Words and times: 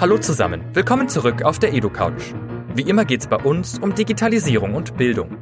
Hallo 0.00 0.16
zusammen, 0.16 0.62
willkommen 0.74 1.08
zurück 1.08 1.42
auf 1.42 1.58
der 1.58 1.72
EduCouch. 1.74 2.32
Wie 2.72 2.82
immer 2.82 3.04
geht 3.04 3.22
es 3.22 3.26
bei 3.26 3.34
uns 3.34 3.80
um 3.80 3.96
Digitalisierung 3.96 4.76
und 4.76 4.96
Bildung. 4.96 5.36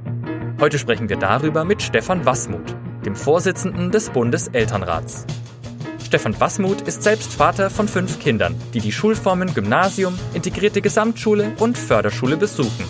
Heute 0.58 0.78
sprechen 0.78 1.10
wir 1.10 1.18
darüber 1.18 1.66
mit 1.66 1.82
Stefan 1.82 2.24
Wassmuth, 2.24 2.74
dem 3.04 3.14
Vorsitzenden 3.14 3.90
des 3.90 4.08
Bundeselternrats. 4.08 5.26
Stefan 6.02 6.40
Wassmuth 6.40 6.80
ist 6.80 7.02
selbst 7.02 7.34
Vater 7.34 7.68
von 7.68 7.86
fünf 7.86 8.18
Kindern, 8.18 8.54
die 8.72 8.80
die 8.80 8.92
Schulformen 8.92 9.52
Gymnasium, 9.52 10.18
integrierte 10.32 10.80
Gesamtschule 10.80 11.52
und 11.58 11.76
Förderschule 11.76 12.38
besuchen. 12.38 12.86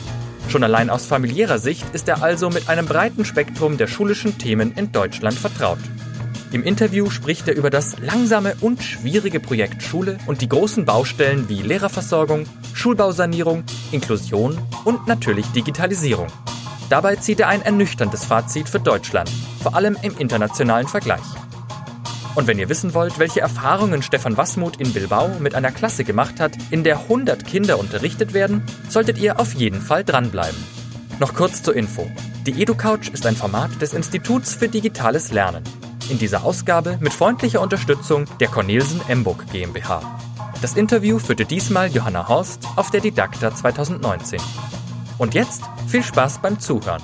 Schon 0.48 0.62
allein 0.62 0.88
aus 0.88 1.06
familiärer 1.06 1.58
Sicht 1.58 1.84
ist 1.92 2.06
er 2.06 2.22
also 2.22 2.48
mit 2.48 2.68
einem 2.68 2.86
breiten 2.86 3.24
Spektrum 3.24 3.76
der 3.76 3.88
schulischen 3.88 4.38
Themen 4.38 4.72
in 4.76 4.92
Deutschland 4.92 5.36
vertraut. 5.36 5.80
Im 6.56 6.64
Interview 6.64 7.10
spricht 7.10 7.48
er 7.48 7.54
über 7.54 7.68
das 7.68 7.98
langsame 7.98 8.56
und 8.62 8.82
schwierige 8.82 9.40
Projekt 9.40 9.82
Schule 9.82 10.16
und 10.26 10.40
die 10.40 10.48
großen 10.48 10.86
Baustellen 10.86 11.50
wie 11.50 11.60
Lehrerversorgung, 11.60 12.46
Schulbausanierung, 12.72 13.62
Inklusion 13.92 14.58
und 14.86 15.06
natürlich 15.06 15.44
Digitalisierung. 15.48 16.28
Dabei 16.88 17.16
zieht 17.16 17.40
er 17.40 17.48
ein 17.48 17.60
ernüchterndes 17.60 18.24
Fazit 18.24 18.70
für 18.70 18.80
Deutschland, 18.80 19.30
vor 19.62 19.74
allem 19.74 19.98
im 20.00 20.16
internationalen 20.16 20.88
Vergleich. 20.88 21.20
Und 22.36 22.46
wenn 22.46 22.58
ihr 22.58 22.70
wissen 22.70 22.94
wollt, 22.94 23.18
welche 23.18 23.42
Erfahrungen 23.42 24.00
Stefan 24.00 24.38
Wassmuth 24.38 24.80
in 24.80 24.94
Bilbao 24.94 25.28
mit 25.38 25.54
einer 25.54 25.72
Klasse 25.72 26.04
gemacht 26.04 26.40
hat, 26.40 26.52
in 26.70 26.84
der 26.84 27.00
100 27.00 27.46
Kinder 27.46 27.78
unterrichtet 27.78 28.32
werden, 28.32 28.62
solltet 28.88 29.18
ihr 29.18 29.38
auf 29.38 29.52
jeden 29.52 29.82
Fall 29.82 30.04
dranbleiben. 30.04 30.64
Noch 31.18 31.34
kurz 31.34 31.62
zur 31.62 31.76
Info. 31.76 32.10
Die 32.46 32.62
EduCouch 32.62 33.10
ist 33.12 33.26
ein 33.26 33.36
Format 33.36 33.82
des 33.82 33.92
Instituts 33.92 34.54
für 34.54 34.70
digitales 34.70 35.32
Lernen. 35.32 35.62
In 36.08 36.20
dieser 36.20 36.44
Ausgabe 36.44 36.98
mit 37.00 37.12
freundlicher 37.12 37.60
Unterstützung 37.60 38.26
der 38.38 38.46
Cornelsen 38.46 39.00
Emburg 39.08 39.44
GmbH. 39.50 40.00
Das 40.62 40.74
Interview 40.74 41.18
führte 41.18 41.44
diesmal 41.44 41.88
Johanna 41.88 42.28
Horst 42.28 42.64
auf 42.76 42.92
der 42.92 43.00
Didakta 43.00 43.52
2019. 43.52 44.40
Und 45.18 45.34
jetzt 45.34 45.64
viel 45.88 46.04
Spaß 46.04 46.38
beim 46.38 46.60
Zuhören. 46.60 47.02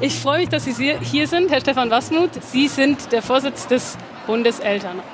Ich 0.00 0.18
freue 0.18 0.40
mich, 0.40 0.48
dass 0.48 0.64
Sie 0.64 0.96
hier 1.00 1.28
sind, 1.28 1.48
Herr 1.48 1.60
Stefan 1.60 1.90
Wassmuth. 1.90 2.42
Sie 2.42 2.66
sind 2.66 3.12
der 3.12 3.22
Vorsitz 3.22 3.68
des 3.68 3.96
Bundeselternrats. 4.26 5.06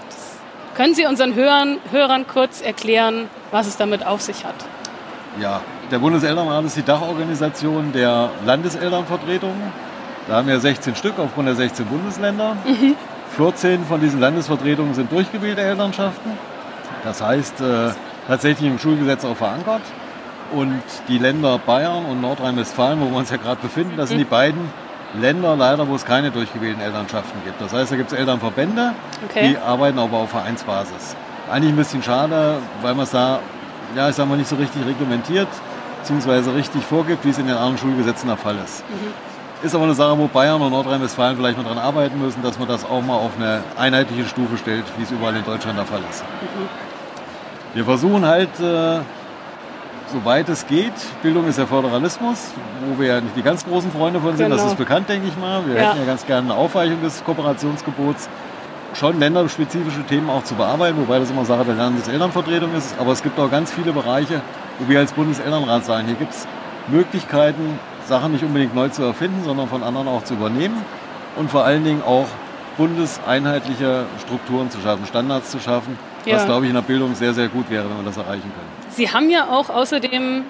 Können 0.74 0.94
Sie 0.94 1.04
unseren 1.04 1.34
Hörern, 1.34 1.76
Hörern 1.90 2.26
kurz 2.26 2.62
erklären, 2.62 3.28
was 3.50 3.66
es 3.66 3.76
damit 3.76 4.04
auf 4.06 4.22
sich 4.22 4.46
hat? 4.46 4.56
Ja, 5.40 5.60
der 5.90 5.98
Bundeselternrat 5.98 6.64
ist 6.64 6.76
die 6.76 6.84
Dachorganisation 6.84 7.92
der 7.92 8.30
Landeselternvertretungen 8.46 9.72
da 10.28 10.36
haben 10.36 10.48
wir 10.48 10.58
16 10.58 10.96
Stück 10.96 11.18
aufgrund 11.18 11.48
der 11.48 11.54
16 11.54 11.86
Bundesländer. 11.86 12.56
Mhm. 12.64 12.96
14 13.36 13.84
von 13.84 14.00
diesen 14.00 14.20
Landesvertretungen 14.20 14.94
sind 14.94 15.10
durchgewählte 15.10 15.60
Elternschaften. 15.60 16.32
Das 17.02 17.20
heißt, 17.20 17.60
äh, 17.60 17.90
tatsächlich 18.26 18.70
im 18.70 18.78
Schulgesetz 18.78 19.24
auch 19.24 19.36
verankert. 19.36 19.82
Und 20.52 20.82
die 21.08 21.18
Länder 21.18 21.58
Bayern 21.58 22.04
und 22.04 22.20
Nordrhein-Westfalen, 22.20 23.00
wo 23.00 23.10
wir 23.10 23.16
uns 23.16 23.30
ja 23.30 23.38
gerade 23.38 23.60
befinden, 23.60 23.96
das 23.96 24.10
sind 24.10 24.18
die 24.18 24.24
beiden 24.24 24.70
Länder 25.20 25.56
leider, 25.56 25.88
wo 25.88 25.94
es 25.94 26.04
keine 26.04 26.30
durchgewählten 26.30 26.80
Elternschaften 26.80 27.40
gibt. 27.44 27.60
Das 27.60 27.72
heißt, 27.72 27.92
da 27.92 27.96
gibt 27.96 28.12
es 28.12 28.18
Elternverbände, 28.18 28.92
okay. 29.24 29.48
die 29.48 29.58
arbeiten 29.58 29.98
aber 29.98 30.18
auf 30.18 30.30
Vereinsbasis. 30.30 31.16
Eigentlich 31.50 31.72
ein 31.72 31.76
bisschen 31.76 32.02
schade, 32.02 32.58
weil 32.82 32.94
man 32.94 33.04
es 33.04 33.10
da, 33.10 33.40
ja, 33.96 34.08
ich 34.08 34.16
sag 34.16 34.28
mal, 34.28 34.36
nicht 34.36 34.48
so 34.48 34.56
richtig 34.56 34.84
reglementiert, 34.86 35.48
beziehungsweise 36.00 36.54
richtig 36.54 36.84
vorgibt, 36.84 37.24
wie 37.24 37.30
es 37.30 37.38
in 37.38 37.46
den 37.46 37.56
anderen 37.56 37.78
Schulgesetzen 37.78 38.28
der 38.28 38.36
Fall 38.36 38.56
ist. 38.64 38.84
Mhm. 38.88 39.33
Ist 39.64 39.74
aber 39.74 39.84
eine 39.84 39.94
Sache, 39.94 40.18
wo 40.18 40.26
Bayern 40.26 40.60
und 40.60 40.72
Nordrhein-Westfalen 40.72 41.38
vielleicht 41.38 41.56
mal 41.56 41.64
dran 41.64 41.78
arbeiten 41.78 42.20
müssen, 42.20 42.42
dass 42.42 42.58
man 42.58 42.68
das 42.68 42.84
auch 42.84 43.00
mal 43.00 43.16
auf 43.16 43.30
eine 43.38 43.62
einheitliche 43.78 44.26
Stufe 44.26 44.58
stellt, 44.58 44.84
wie 44.98 45.04
es 45.04 45.10
überall 45.10 45.34
in 45.34 45.42
Deutschland 45.42 45.78
der 45.78 45.86
Fall 45.86 46.00
ist. 46.10 46.22
Mhm. 46.22 46.68
Wir 47.72 47.84
versuchen 47.86 48.26
halt, 48.26 48.50
äh, 48.60 48.98
soweit 50.12 50.50
es 50.50 50.66
geht, 50.66 50.92
Bildung 51.22 51.48
ist 51.48 51.58
ja 51.58 51.64
Föderalismus, 51.64 52.50
wo 52.86 53.00
wir 53.00 53.08
ja 53.08 53.20
nicht 53.22 53.34
die 53.36 53.42
ganz 53.42 53.64
großen 53.64 53.90
Freunde 53.90 54.20
von 54.20 54.36
sind, 54.36 54.50
genau. 54.50 54.56
das 54.56 54.72
ist 54.72 54.76
bekannt, 54.76 55.08
denke 55.08 55.28
ich 55.28 55.36
mal. 55.38 55.66
Wir 55.66 55.76
ja. 55.76 55.88
hätten 55.88 56.00
ja 56.00 56.04
ganz 56.04 56.26
gerne 56.26 56.52
eine 56.52 56.60
Aufweichung 56.60 57.00
des 57.00 57.24
Kooperationsgebots, 57.24 58.28
schon 58.92 59.18
länderspezifische 59.18 60.02
Themen 60.02 60.28
auch 60.28 60.44
zu 60.44 60.56
bearbeiten, 60.56 60.98
wobei 60.98 61.18
das 61.20 61.30
immer 61.30 61.46
Sache 61.46 61.64
der 61.64 61.76
Landeselternvertretung 61.76 62.74
ist. 62.74 62.94
Aber 63.00 63.12
es 63.12 63.22
gibt 63.22 63.40
auch 63.40 63.50
ganz 63.50 63.72
viele 63.72 63.92
Bereiche, 63.92 64.42
wo 64.78 64.90
wir 64.90 64.98
als 64.98 65.12
Bundeselternrat 65.12 65.86
sagen, 65.86 66.06
hier 66.06 66.16
gibt 66.16 66.34
es 66.34 66.46
Möglichkeiten, 66.88 67.78
Sachen 68.06 68.32
nicht 68.32 68.44
unbedingt 68.44 68.74
neu 68.74 68.88
zu 68.88 69.02
erfinden, 69.02 69.42
sondern 69.44 69.68
von 69.68 69.82
anderen 69.82 70.08
auch 70.08 70.24
zu 70.24 70.34
übernehmen 70.34 70.84
und 71.36 71.50
vor 71.50 71.64
allen 71.64 71.84
Dingen 71.84 72.02
auch 72.02 72.26
bundeseinheitliche 72.76 74.04
Strukturen 74.24 74.70
zu 74.70 74.80
schaffen, 74.80 75.06
Standards 75.06 75.50
zu 75.50 75.60
schaffen, 75.60 75.96
ja. 76.24 76.36
was, 76.36 76.46
glaube 76.46 76.64
ich, 76.64 76.70
in 76.70 76.74
der 76.74 76.82
Bildung 76.82 77.14
sehr, 77.14 77.32
sehr 77.32 77.48
gut 77.48 77.70
wäre, 77.70 77.88
wenn 77.88 77.98
wir 77.98 78.04
das 78.04 78.16
erreichen 78.16 78.42
können. 78.42 78.90
Sie 78.90 79.10
haben 79.10 79.30
ja 79.30 79.48
auch 79.48 79.70
außerdem, 79.70 80.42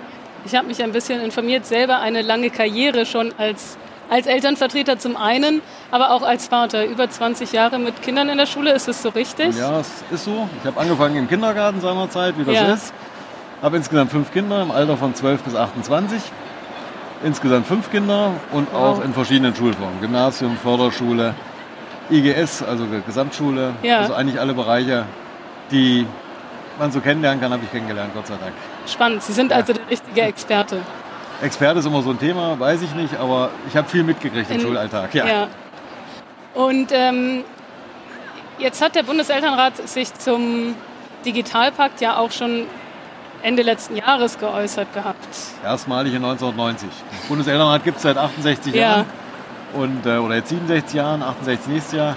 ich 0.45 0.55
habe 0.55 0.67
mich 0.67 0.83
ein 0.83 0.93
bisschen 0.93 1.21
informiert, 1.21 1.67
selber 1.67 2.01
eine 2.01 2.23
lange 2.23 2.51
Karriere 2.51 3.07
schon 3.07 3.33
als, 3.39 3.77
als 4.09 4.27
Elternvertreter 4.27 4.99
zum 4.99 5.17
einen, 5.17 5.61
aber 5.91 6.13
auch 6.13 6.23
als 6.23 6.49
Vater. 6.49 6.87
Über 6.87 7.09
20 7.09 7.53
Jahre 7.53 7.79
mit 7.79 8.03
Kindern 8.03 8.29
in 8.29 8.39
der 8.39 8.47
Schule, 8.47 8.73
ist 8.73 8.89
das 8.89 9.03
so 9.03 9.11
richtig? 9.11 9.57
Ja, 9.57 9.81
es 9.81 9.89
ist 10.11 10.25
so. 10.25 10.49
Ich 10.61 10.67
habe 10.67 10.81
angefangen 10.81 11.17
im 11.17 11.29
Kindergarten 11.29 11.81
seinerzeit, 11.81 12.39
wie 12.39 12.45
das 12.45 12.55
ja. 12.55 12.73
ist. 12.73 12.95
Habe 13.63 13.77
insgesamt 13.77 14.11
fünf 14.11 14.33
Kinder 14.33 14.63
im 14.63 14.71
Alter 14.71 14.97
von 14.97 15.15
12 15.15 15.43
bis 15.43 15.55
28 15.55 16.21
insgesamt 17.23 17.67
fünf 17.67 17.91
Kinder 17.91 18.33
und 18.53 18.73
wow. 18.73 18.99
auch 18.99 19.05
in 19.05 19.13
verschiedenen 19.15 19.55
Schulformen. 19.55 20.01
Gymnasium, 20.01 20.57
Förderschule, 20.57 21.35
IGS, 22.11 22.63
also 22.63 22.87
Gesamtschule. 23.07 23.75
Ja. 23.83 24.01
Also 24.01 24.15
eigentlich 24.15 24.41
alle 24.41 24.55
Bereiche, 24.55 25.05
die 25.71 26.07
man 26.79 26.91
so 26.91 27.01
kennenlernen 27.01 27.41
kann, 27.41 27.53
habe 27.53 27.63
ich 27.65 27.71
kennengelernt, 27.71 28.13
Gott 28.15 28.27
sei 28.27 28.35
Dank. 28.37 28.53
Spannend, 28.87 29.23
Sie 29.23 29.33
sind 29.33 29.51
ja. 29.51 29.59
also 29.59 29.73
der 29.73 29.89
richtige 29.89 30.23
Experte. 30.23 30.81
Experte 31.43 31.81
ist 31.81 31.87
immer 31.87 32.03
so 32.03 32.11
ein 32.11 32.19
Thema, 32.19 32.59
weiß 32.59 32.83
ich 32.83 32.95
nicht, 32.95 33.17
aber 33.17 33.51
ich 33.69 33.77
habe 33.77 33.89
viel 33.89 34.03
mitgekriegt 34.03 34.51
im 34.51 34.57
in, 34.57 34.63
Schulalltag. 34.63 35.15
Ja. 35.15 35.27
ja. 35.27 35.49
Und 36.55 36.93
ähm, 36.93 37.45
jetzt 38.59 38.83
hat 38.83 38.95
der 38.95 39.03
Bundeselternrat 39.03 39.89
sich 39.89 40.15
zum 40.15 40.75
Digitalpakt 41.25 42.01
ja 42.01 42.17
auch 42.17 42.31
schon 42.31 42.67
Ende 43.45 43.63
letzten 43.63 43.97
Jahres 43.97 44.39
geäußert 44.39 44.95
gehabt. 44.95 45.29
Erstmalig 45.63 46.15
in 46.15 46.25
1990. 46.25 46.89
Das 46.89 47.29
Bundeselternrat 47.29 47.85
gibt 47.85 47.99
es 47.99 48.03
seit 48.03 48.17
68 48.17 48.75
ja. 48.75 48.81
Jahren. 48.81 49.05
Und, 49.75 50.07
äh, 50.07 50.17
oder 50.17 50.37
jetzt 50.37 50.49
67 50.49 50.95
Jahren, 50.95 51.23
68 51.23 51.67
nächstes 51.67 51.93
Jahr. 51.93 52.17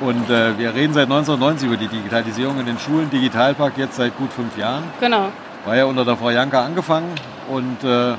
Und 0.00 0.30
äh, 0.30 0.56
wir 0.56 0.72
reden 0.72 0.94
seit 0.94 1.10
1990 1.10 1.66
über 1.66 1.76
die 1.76 1.88
Digitalisierung 1.88 2.60
in 2.60 2.66
den 2.66 2.78
Schulen. 2.78 3.10
Digitalpakt 3.10 3.78
jetzt 3.78 3.96
seit 3.96 4.16
gut 4.16 4.32
fünf 4.32 4.56
Jahren. 4.56 4.84
Genau. 5.00 5.30
War 5.64 5.76
ja 5.76 5.86
unter 5.86 6.04
der 6.04 6.16
Frau 6.16 6.30
Janka 6.30 6.64
angefangen. 6.64 7.16
Und 7.48 7.82
äh, 7.82 8.14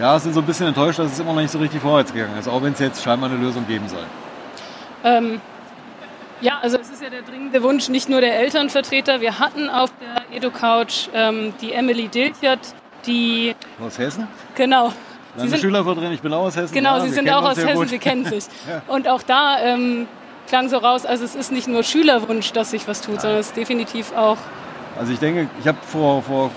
ja, 0.00 0.18
sind 0.20 0.34
so 0.34 0.40
ein 0.40 0.46
bisschen 0.46 0.68
enttäuscht, 0.68 1.00
dass 1.00 1.10
es 1.10 1.18
immer 1.18 1.32
noch 1.32 1.40
nicht 1.40 1.50
so 1.50 1.58
richtig 1.58 1.82
vorwärts 1.82 2.12
gegangen 2.12 2.38
ist. 2.38 2.46
Auch 2.46 2.62
wenn 2.62 2.72
es 2.72 2.78
jetzt 2.78 3.02
scheinbar 3.02 3.28
eine 3.28 3.40
Lösung 3.40 3.66
geben 3.66 3.88
soll. 3.88 4.06
Ähm, 5.02 5.40
ja, 6.42 6.58
also 6.60 6.76
es 6.78 6.90
ist 6.90 7.02
ja 7.02 7.08
der 7.08 7.22
dringende 7.22 7.62
Wunsch 7.62 7.88
nicht 7.88 8.08
nur 8.08 8.20
der 8.20 8.38
Elternvertreter. 8.40 9.20
Wir 9.20 9.38
hatten 9.38 9.70
auf 9.70 9.90
der 10.00 10.36
EduCouch 10.36 11.08
ähm, 11.14 11.54
die 11.60 11.72
Emily 11.72 12.08
Dilchert, 12.08 12.74
die... 13.06 13.54
Aus 13.80 13.98
Hessen? 13.98 14.26
Genau. 14.56 14.92
Sie 15.36 15.48
sind 15.48 15.60
Schülervertreter, 15.60 16.10
ich 16.10 16.20
bin 16.20 16.32
auch 16.34 16.44
aus 16.44 16.56
Hessen. 16.56 16.74
Genau, 16.74 16.98
ja, 16.98 17.04
Sie 17.04 17.10
sind 17.10 17.30
auch 17.30 17.44
aus 17.44 17.56
Hessen, 17.56 17.74
gut. 17.74 17.88
Sie 17.88 17.98
kennen 17.98 18.24
sich. 18.24 18.44
ja. 18.68 18.82
Und 18.88 19.08
auch 19.08 19.22
da 19.22 19.58
ähm, 19.60 20.06
klang 20.48 20.68
so 20.68 20.78
raus, 20.78 21.06
also 21.06 21.24
es 21.24 21.34
ist 21.34 21.52
nicht 21.52 21.68
nur 21.68 21.84
Schülerwunsch, 21.84 22.52
dass 22.52 22.72
sich 22.72 22.86
was 22.86 23.00
tut, 23.00 23.20
sondern 23.20 23.38
es 23.38 23.48
ist 23.48 23.56
definitiv 23.56 24.12
auch... 24.14 24.36
Also 24.98 25.12
ich 25.12 25.18
denke, 25.20 25.48
ich 25.60 25.66
habe 25.66 25.78
vor, 25.86 26.22
vor 26.22 26.50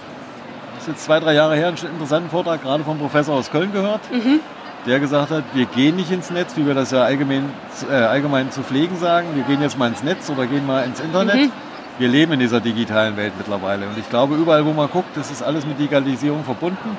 das 0.74 0.84
ist 0.84 0.90
jetzt 0.90 1.06
zwei, 1.06 1.20
drei 1.20 1.34
Jahre 1.36 1.56
her 1.56 1.68
einen 1.68 1.78
interessanten 1.78 2.30
Vortrag 2.30 2.62
gerade 2.62 2.84
vom 2.84 2.98
Professor 2.98 3.36
aus 3.36 3.50
Köln 3.50 3.72
gehört. 3.72 4.02
Mhm 4.12 4.42
der 4.86 5.00
gesagt 5.00 5.32
hat, 5.32 5.44
wir 5.54 5.66
gehen 5.66 5.96
nicht 5.96 6.12
ins 6.12 6.30
Netz, 6.30 6.56
wie 6.56 6.66
wir 6.66 6.74
das 6.74 6.92
ja 6.92 7.04
allgemein, 7.04 7.50
äh, 7.90 7.96
allgemein 7.96 8.52
zu 8.52 8.62
pflegen 8.62 8.98
sagen. 8.98 9.28
Wir 9.34 9.44
gehen 9.44 9.62
jetzt 9.62 9.78
mal 9.78 9.88
ins 9.88 10.04
Netz 10.04 10.30
oder 10.30 10.46
gehen 10.46 10.66
mal 10.66 10.86
ins 10.86 11.00
Internet. 11.00 11.36
Mhm. 11.36 11.52
Wir 11.98 12.08
leben 12.08 12.34
in 12.34 12.40
dieser 12.40 12.60
digitalen 12.60 13.16
Welt 13.18 13.34
mittlerweile. 13.38 13.88
Und 13.88 13.98
ich 13.98 14.10
glaube, 14.10 14.36
überall, 14.36 14.66
wo 14.66 14.74
man 14.74 14.90
guckt, 14.90 15.16
das 15.16 15.32
ist 15.32 15.42
alles 15.42 15.66
mit 15.66 15.80
Digitalisierung 15.80 16.44
verbunden. 16.44 16.98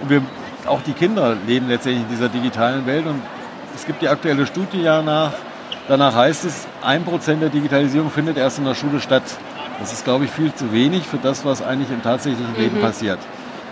Und 0.00 0.10
wir, 0.10 0.22
auch 0.66 0.80
die 0.82 0.92
Kinder 0.92 1.36
leben 1.46 1.68
letztendlich 1.68 2.04
in 2.04 2.10
dieser 2.10 2.28
digitalen 2.28 2.86
Welt. 2.86 3.06
Und 3.06 3.20
es 3.74 3.86
gibt 3.86 4.02
die 4.02 4.08
aktuelle 4.08 4.46
Studie 4.46 4.82
ja 4.82 5.02
nach. 5.02 5.32
Danach 5.88 6.14
heißt 6.14 6.44
es, 6.44 6.66
ein 6.82 7.04
Prozent 7.04 7.42
der 7.42 7.48
Digitalisierung 7.48 8.10
findet 8.10 8.36
erst 8.36 8.58
in 8.58 8.64
der 8.64 8.74
Schule 8.74 9.00
statt. 9.00 9.22
Das 9.78 9.92
ist, 9.92 10.04
glaube 10.04 10.24
ich, 10.24 10.30
viel 10.30 10.54
zu 10.54 10.72
wenig 10.72 11.02
für 11.02 11.18
das, 11.18 11.44
was 11.44 11.62
eigentlich 11.62 11.90
im 11.90 12.02
tatsächlichen 12.02 12.52
mhm. 12.52 12.58
Leben 12.58 12.80
passiert. 12.80 13.18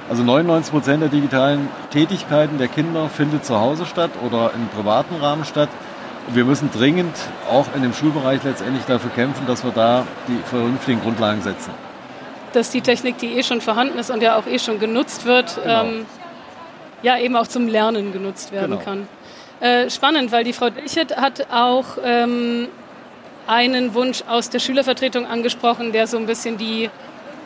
Also 0.09 0.23
99 0.23 0.73
Prozent 0.73 1.03
der 1.03 1.09
digitalen 1.09 1.69
Tätigkeiten 1.91 2.59
der 2.59 2.69
Kinder 2.69 3.09
findet 3.09 3.47
zu 3.47 3.59
Hause 3.59 3.87
statt 3.87 4.11
oder 4.25 4.53
im 4.55 4.69
privaten 4.69 5.17
Rahmen 5.17 5.45
statt. 5.45 5.71
Und 6.27 6.37
wir 6.37 6.45
müssen 6.45 6.71
dringend 6.71 7.17
auch 7.51 7.67
in 7.75 7.83
dem 7.83 7.95
Schulbereich 7.95 8.43
letztendlich 8.45 8.85
dafür 8.85 9.11
kämpfen, 9.11 9.47
dass 9.47 9.65
wir 9.65 9.73
da 9.73 10.07
die 10.29 10.39
vernünftigen 10.49 11.01
Grundlagen 11.01 11.41
setzen. 11.43 11.73
Dass 12.53 12.71
die 12.71 12.83
Technik, 12.83 13.19
die 13.19 13.39
eh 13.39 13.43
schon 13.43 13.61
vorhanden 13.61 13.99
ist 13.99 14.11
und 14.11 14.23
ja 14.23 14.39
auch 14.39 14.47
eh 14.47 14.59
schon 14.59 14.79
genutzt 14.79 15.25
wird, 15.25 15.57
genau. 15.63 15.85
ähm, 15.85 16.07
ja 17.03 17.19
eben 17.19 17.35
auch 17.37 17.47
zum 17.47 17.67
Lernen 17.67 18.13
genutzt 18.13 18.53
werden 18.53 18.79
genau. 18.79 18.83
kann. 18.83 19.09
Äh, 19.61 19.89
spannend, 19.91 20.33
weil 20.33 20.45
die 20.45 20.53
Frau 20.53 20.69
Dilchet 20.69 21.17
hat 21.17 21.47
auch 21.51 21.99
ähm, 22.05 22.69
einen 23.47 23.95
Wunsch 23.95 24.23
aus 24.29 24.51
der 24.51 24.59
Schülervertretung 24.59 25.27
angesprochen, 25.27 25.93
der 25.93 26.07
so 26.07 26.19
ein 26.19 26.27
bisschen 26.27 26.59
die 26.59 26.91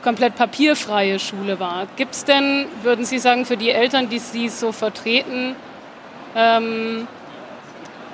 komplett 0.08 0.36
papierfreie 0.36 1.18
Schule 1.18 1.60
war. 1.60 1.86
Gibt 1.96 2.14
es 2.14 2.24
denn, 2.24 2.64
würden 2.82 3.04
Sie 3.04 3.18
sagen, 3.18 3.44
für 3.44 3.58
die 3.58 3.68
Eltern, 3.68 4.08
die 4.08 4.18
Sie 4.18 4.48
so 4.48 4.72
vertreten, 4.72 5.54
ähm, 6.34 7.06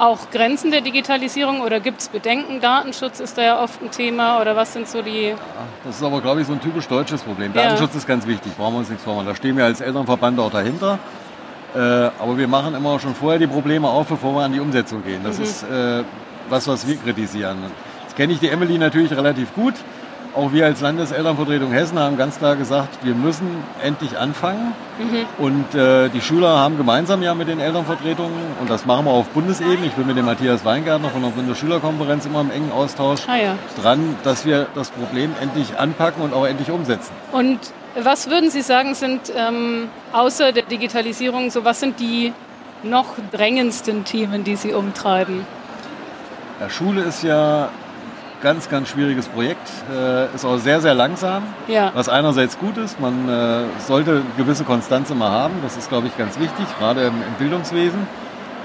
auch 0.01 0.29
Grenzen 0.33 0.73
der 0.73 0.81
Digitalisierung 0.81 1.61
oder 1.61 1.79
gibt 1.79 2.01
es 2.01 2.09
Bedenken? 2.09 2.61
Datenschutz 2.61 3.21
ist 3.21 3.39
da 3.39 3.43
ja 3.43 3.63
oft 3.63 3.81
ein 3.81 3.93
Thema 3.93 4.41
oder 4.41 4.57
was 4.57 4.73
sind 4.73 4.89
so 4.89 5.03
die. 5.03 5.37
Das 5.85 5.95
ist 5.95 6.03
aber, 6.03 6.21
glaube 6.21 6.41
ich, 6.41 6.49
so 6.49 6.55
ein 6.55 6.61
typisch 6.61 6.89
deutsches 6.89 7.23
Problem. 7.23 7.53
Datenschutz 7.53 7.93
ja. 7.93 7.99
ist 7.99 8.09
ganz 8.09 8.27
wichtig, 8.27 8.57
brauchen 8.57 8.75
wir 8.75 8.79
uns 8.81 8.89
nichts 8.89 9.05
vormachen. 9.05 9.29
Da 9.29 9.37
stehen 9.37 9.57
wir 9.57 9.65
als 9.65 9.81
Elternverband 9.81 10.41
auch 10.41 10.51
dahinter. 10.51 10.99
Äh, 11.77 11.79
aber 11.79 12.37
wir 12.37 12.49
machen 12.49 12.75
immer 12.75 12.99
schon 12.99 13.15
vorher 13.15 13.39
die 13.39 13.47
Probleme 13.47 13.87
auf, 13.87 14.09
bevor 14.09 14.35
wir 14.35 14.43
an 14.43 14.53
die 14.53 14.59
Umsetzung 14.59 15.05
gehen. 15.05 15.21
Das 15.23 15.39
mhm. 15.39 15.45
ist 15.45 15.63
äh, 15.63 16.03
was, 16.49 16.67
was 16.67 16.89
wir 16.89 16.97
kritisieren. 16.97 17.59
Jetzt 18.03 18.17
kenne 18.17 18.33
ich 18.33 18.41
die 18.41 18.49
Emily 18.49 18.79
natürlich 18.79 19.13
relativ 19.13 19.55
gut. 19.55 19.75
Auch 20.35 20.53
wir 20.53 20.67
als 20.67 20.81
Landeselternvertretung 20.81 21.71
Hessen 21.71 21.97
haben 21.97 22.17
ganz 22.17 22.39
klar 22.39 22.57
gesagt, 22.57 23.05
wir 23.05 23.15
müssen 23.15 23.47
endlich 23.81 24.19
anfangen. 24.19 24.73
Mhm. 24.99 25.45
Und 25.45 25.75
äh, 25.77 26.09
die 26.09 26.21
Schüler 26.21 26.59
haben 26.59 26.77
gemeinsam 26.77 27.23
ja 27.23 27.35
mit 27.35 27.47
den 27.47 27.61
Elternvertretungen, 27.61 28.39
und 28.61 28.69
das 28.69 28.85
machen 28.85 29.07
wir 29.07 29.13
auf 29.13 29.29
Bundesebene, 29.29 29.87
ich 29.87 29.93
bin 29.93 30.09
mit 30.09 30.17
dem 30.17 30.25
Matthias 30.25 30.65
Weingärtner 30.65 31.11
von 31.11 31.23
der 31.23 31.29
Bundesschülerkonferenz 31.29 32.27
immer 32.27 32.41
im 32.41 32.51
engen 32.51 32.73
Austausch, 32.73 33.21
ah, 33.29 33.37
ja. 33.37 33.55
dran, 33.81 34.17
dass 34.25 34.45
wir 34.45 34.67
das 34.75 34.91
Problem 34.91 35.31
endlich 35.41 35.79
anpacken 35.79 36.23
und 36.23 36.35
auch 36.35 36.47
endlich 36.47 36.71
umsetzen. 36.71 37.13
Und 37.31 37.61
was 37.97 38.29
würden 38.29 38.51
Sie 38.51 38.63
sagen, 38.63 38.95
sind 38.95 39.33
ähm, 39.37 39.89
außer 40.13 40.51
der 40.51 40.65
Digitalisierung, 40.65 41.51
so 41.51 41.65
was 41.65 41.79
sind 41.79 42.01
die 42.01 42.33
noch 42.83 43.07
drängendsten 43.31 44.05
Themen, 44.05 44.43
die 44.43 44.57
Sie 44.57 44.73
umtreiben? 44.73 45.47
Ja, 46.61 46.69
Schule 46.69 47.03
ist 47.03 47.23
ja 47.23 47.69
ganz, 48.45 48.69
ganz 48.69 48.91
schwieriges 48.91 49.27
Projekt. 49.27 49.67
Äh, 49.91 50.33
ist 50.35 50.45
auch 50.45 50.59
sehr, 50.59 50.81
sehr 50.83 50.95
langsam, 50.95 51.43
ja. 51.67 51.91
was 51.95 52.11
einerseits 52.11 52.59
gut 52.59 52.77
ist. 52.77 53.01
Man 53.01 53.27
äh, 53.27 53.63
sollte 53.81 54.11
eine 54.11 54.23
gewisse 54.37 54.65
Konstanz 54.65 55.11
immer 55.11 55.31
haben. 55.31 55.55
Das 55.63 55.79
ist, 55.79 55.89
glaube 55.89 56.09
ich, 56.09 56.17
ganz 56.19 56.39
wichtig, 56.39 56.67
gerade 56.79 57.07
im, 57.07 57.15
im, 57.15 57.35
Bildungswesen. 57.39 58.07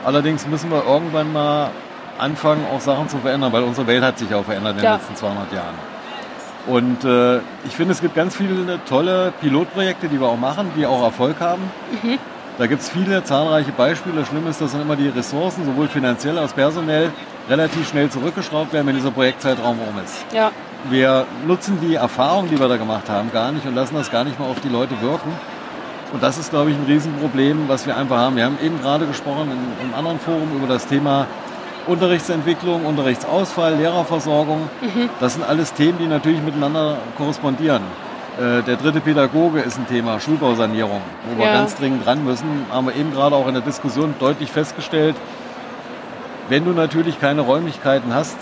Allerdings 0.03 0.45
müssen 0.47 0.69
wir 0.69 0.85
irgendwann 0.85 1.31
mal 1.31 1.71
anfangen, 2.17 2.65
auch 2.75 2.81
Sachen 2.81 3.07
zu 3.07 3.17
verändern, 3.19 3.53
weil 3.53 3.63
unsere 3.63 3.87
Welt 3.87 4.03
hat 4.03 4.19
sich 4.19 4.33
auch 4.35 4.43
verändert 4.43 4.77
in 4.77 4.83
ja. 4.83 4.91
den 4.91 4.99
letzten 4.99 5.15
200 5.15 5.53
Jahren. 5.53 5.75
Und 6.67 7.05
äh, 7.05 7.37
ich 7.65 7.75
finde, 7.75 7.93
es 7.93 8.01
gibt 8.01 8.15
ganz 8.15 8.35
viele 8.35 8.79
tolle 8.85 9.31
Pilotprojekte, 9.39 10.09
die 10.09 10.19
wir 10.19 10.27
auch 10.27 10.37
machen, 10.37 10.71
die 10.75 10.85
auch 10.85 11.01
Erfolg 11.01 11.39
haben. 11.39 11.63
Mhm. 12.03 12.19
Da 12.59 12.67
gibt 12.67 12.81
es 12.81 12.89
viele 12.89 13.23
zahlreiche 13.23 13.71
Beispiele. 13.71 14.25
Schlimm 14.25 14.45
ist, 14.47 14.59
dass 14.59 14.73
dann 14.73 14.81
immer 14.81 14.97
die 14.97 15.07
Ressourcen, 15.07 15.63
sowohl 15.63 15.87
finanziell 15.87 16.37
als 16.37 16.51
personell, 16.51 17.09
relativ 17.49 17.87
schnell 17.87 18.09
zurückgeschraubt 18.09 18.73
werden, 18.73 18.85
wenn 18.85 18.97
dieser 18.97 19.11
Projektzeitraum 19.11 19.77
um 19.79 20.03
ist. 20.03 20.25
Ja. 20.33 20.51
Wir 20.89 21.25
nutzen 21.47 21.79
die 21.81 21.95
Erfahrung, 21.95 22.49
die 22.49 22.59
wir 22.59 22.67
da 22.67 22.75
gemacht 22.75 23.09
haben, 23.09 23.31
gar 23.31 23.53
nicht 23.53 23.65
und 23.65 23.75
lassen 23.75 23.95
das 23.95 24.11
gar 24.11 24.25
nicht 24.25 24.37
mal 24.37 24.47
auf 24.47 24.59
die 24.59 24.67
Leute 24.67 25.01
wirken. 25.01 25.31
Und 26.11 26.21
das 26.21 26.37
ist, 26.37 26.49
glaube 26.49 26.71
ich, 26.71 26.75
ein 26.75 26.83
Riesenproblem, 26.85 27.69
was 27.69 27.87
wir 27.87 27.95
einfach 27.95 28.17
haben. 28.17 28.35
Wir 28.35 28.43
haben 28.43 28.57
eben 28.61 28.81
gerade 28.81 29.05
gesprochen 29.05 29.51
in, 29.51 29.85
einem 29.85 29.93
anderen 29.93 30.19
Forum 30.19 30.49
über 30.57 30.67
das 30.67 30.85
Thema 30.85 31.27
Unterrichtsentwicklung, 31.87 32.85
Unterrichtsausfall, 32.85 33.75
Lehrerversorgung. 33.75 34.69
Mhm. 34.81 35.09
Das 35.21 35.35
sind 35.35 35.47
alles 35.47 35.73
Themen, 35.73 35.97
die 35.97 36.07
natürlich 36.07 36.41
miteinander 36.41 36.97
korrespondieren. 37.17 37.83
Äh, 38.39 38.63
der 38.63 38.77
dritte 38.77 39.01
Pädagoge 39.01 39.59
ist 39.59 39.77
ein 39.77 39.87
Thema, 39.87 40.19
Schulbausanierung, 40.19 41.01
wo 41.27 41.41
ja. 41.41 41.47
wir 41.47 41.53
ganz 41.53 41.75
dringend 41.75 42.05
dran 42.05 42.23
müssen. 42.23 42.65
Haben 42.71 42.87
wir 42.87 42.95
eben 42.95 43.11
gerade 43.11 43.35
auch 43.35 43.47
in 43.47 43.53
der 43.53 43.63
Diskussion 43.63 44.13
deutlich 44.17 44.49
festgestellt, 44.49 45.15
wenn 46.47 46.63
du 46.63 46.71
natürlich 46.71 47.19
keine 47.19 47.41
Räumlichkeiten 47.41 48.13
hast, 48.13 48.37